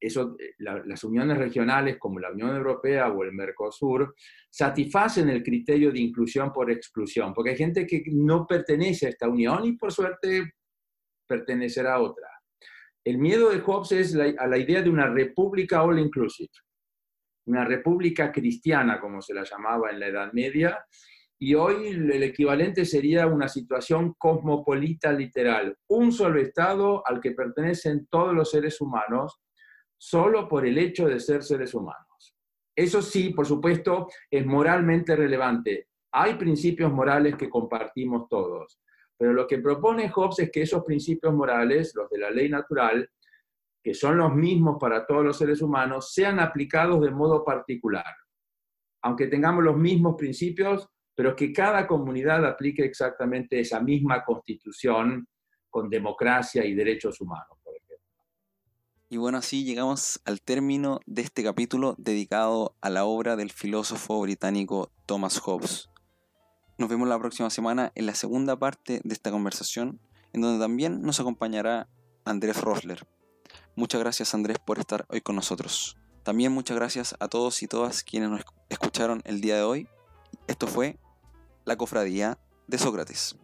Eso, 0.00 0.34
eh, 0.36 0.54
las 0.58 1.04
uniones 1.04 1.38
regionales 1.38 1.96
como 1.96 2.18
la 2.18 2.32
Unión 2.32 2.56
Europea 2.56 3.08
o 3.12 3.22
el 3.22 3.32
Mercosur 3.32 4.16
satisfacen 4.50 5.28
el 5.28 5.44
criterio 5.44 5.92
de 5.92 6.00
inclusión 6.00 6.52
por 6.52 6.68
exclusión, 6.68 7.32
porque 7.32 7.50
hay 7.50 7.56
gente 7.56 7.86
que 7.86 8.02
no 8.08 8.44
pertenece 8.48 9.06
a 9.06 9.10
esta 9.10 9.28
unión 9.28 9.64
y 9.64 9.76
por 9.76 9.92
suerte 9.92 10.54
pertenecerá 11.28 11.94
a 11.94 12.00
otra. 12.00 12.26
El 13.04 13.18
miedo 13.18 13.50
de 13.50 13.60
Hobbes 13.60 13.92
es 13.92 14.16
a 14.16 14.46
la 14.48 14.58
idea 14.58 14.82
de 14.82 14.90
una 14.90 15.06
república 15.06 15.84
all 15.84 16.00
inclusive 16.00 16.50
una 17.46 17.64
república 17.64 18.30
cristiana, 18.30 19.00
como 19.00 19.20
se 19.20 19.34
la 19.34 19.44
llamaba 19.44 19.90
en 19.90 20.00
la 20.00 20.06
Edad 20.06 20.32
Media, 20.32 20.84
y 21.38 21.54
hoy 21.54 21.88
el 21.88 22.22
equivalente 22.22 22.84
sería 22.84 23.26
una 23.26 23.48
situación 23.48 24.14
cosmopolita 24.16 25.12
literal, 25.12 25.76
un 25.88 26.12
solo 26.12 26.40
Estado 26.40 27.02
al 27.04 27.20
que 27.20 27.32
pertenecen 27.32 28.06
todos 28.08 28.32
los 28.32 28.50
seres 28.50 28.80
humanos, 28.80 29.40
solo 29.98 30.48
por 30.48 30.64
el 30.64 30.78
hecho 30.78 31.08
de 31.08 31.18
ser 31.18 31.42
seres 31.42 31.74
humanos. 31.74 32.36
Eso 32.76 33.02
sí, 33.02 33.30
por 33.30 33.46
supuesto, 33.46 34.08
es 34.30 34.46
moralmente 34.46 35.16
relevante. 35.16 35.88
Hay 36.12 36.34
principios 36.34 36.92
morales 36.92 37.34
que 37.36 37.50
compartimos 37.50 38.28
todos, 38.28 38.80
pero 39.18 39.32
lo 39.32 39.46
que 39.46 39.58
propone 39.58 40.10
Hobbes 40.10 40.38
es 40.38 40.50
que 40.52 40.62
esos 40.62 40.84
principios 40.84 41.34
morales, 41.34 41.92
los 41.94 42.08
de 42.08 42.18
la 42.18 42.30
ley 42.30 42.48
natural, 42.48 43.10
que 43.82 43.94
son 43.94 44.18
los 44.18 44.34
mismos 44.34 44.76
para 44.80 45.06
todos 45.06 45.24
los 45.24 45.36
seres 45.36 45.60
humanos, 45.60 46.12
sean 46.12 46.38
aplicados 46.38 47.00
de 47.00 47.10
modo 47.10 47.44
particular. 47.44 48.14
Aunque 49.02 49.26
tengamos 49.26 49.64
los 49.64 49.76
mismos 49.76 50.14
principios, 50.16 50.88
pero 51.14 51.34
que 51.34 51.52
cada 51.52 51.86
comunidad 51.86 52.46
aplique 52.46 52.84
exactamente 52.84 53.60
esa 53.60 53.80
misma 53.80 54.24
constitución 54.24 55.26
con 55.68 55.90
democracia 55.90 56.64
y 56.64 56.74
derechos 56.74 57.20
humanos, 57.20 57.58
por 57.62 57.74
ejemplo. 57.76 58.06
Y 59.08 59.16
bueno, 59.16 59.38
así 59.38 59.64
llegamos 59.64 60.20
al 60.24 60.40
término 60.40 61.00
de 61.06 61.22
este 61.22 61.42
capítulo 61.42 61.96
dedicado 61.98 62.76
a 62.80 62.90
la 62.90 63.04
obra 63.04 63.36
del 63.36 63.50
filósofo 63.50 64.20
británico 64.20 64.90
Thomas 65.06 65.38
Hobbes. 65.38 65.90
Nos 66.78 66.88
vemos 66.88 67.08
la 67.08 67.18
próxima 67.18 67.50
semana 67.50 67.92
en 67.94 68.06
la 68.06 68.14
segunda 68.14 68.58
parte 68.58 69.00
de 69.02 69.12
esta 69.12 69.30
conversación, 69.30 70.00
en 70.32 70.40
donde 70.40 70.62
también 70.62 71.02
nos 71.02 71.20
acompañará 71.20 71.88
Andrés 72.24 72.60
Rosler. 72.60 73.06
Muchas 73.74 74.00
gracias 74.00 74.34
Andrés 74.34 74.58
por 74.58 74.78
estar 74.78 75.06
hoy 75.08 75.22
con 75.22 75.34
nosotros. 75.34 75.96
También 76.24 76.52
muchas 76.52 76.76
gracias 76.76 77.16
a 77.20 77.28
todos 77.28 77.62
y 77.62 77.68
todas 77.68 78.04
quienes 78.04 78.28
nos 78.28 78.42
escucharon 78.68 79.22
el 79.24 79.40
día 79.40 79.56
de 79.56 79.62
hoy. 79.62 79.88
Esto 80.46 80.66
fue 80.66 80.98
la 81.64 81.76
cofradía 81.76 82.38
de 82.66 82.78
Sócrates. 82.78 83.36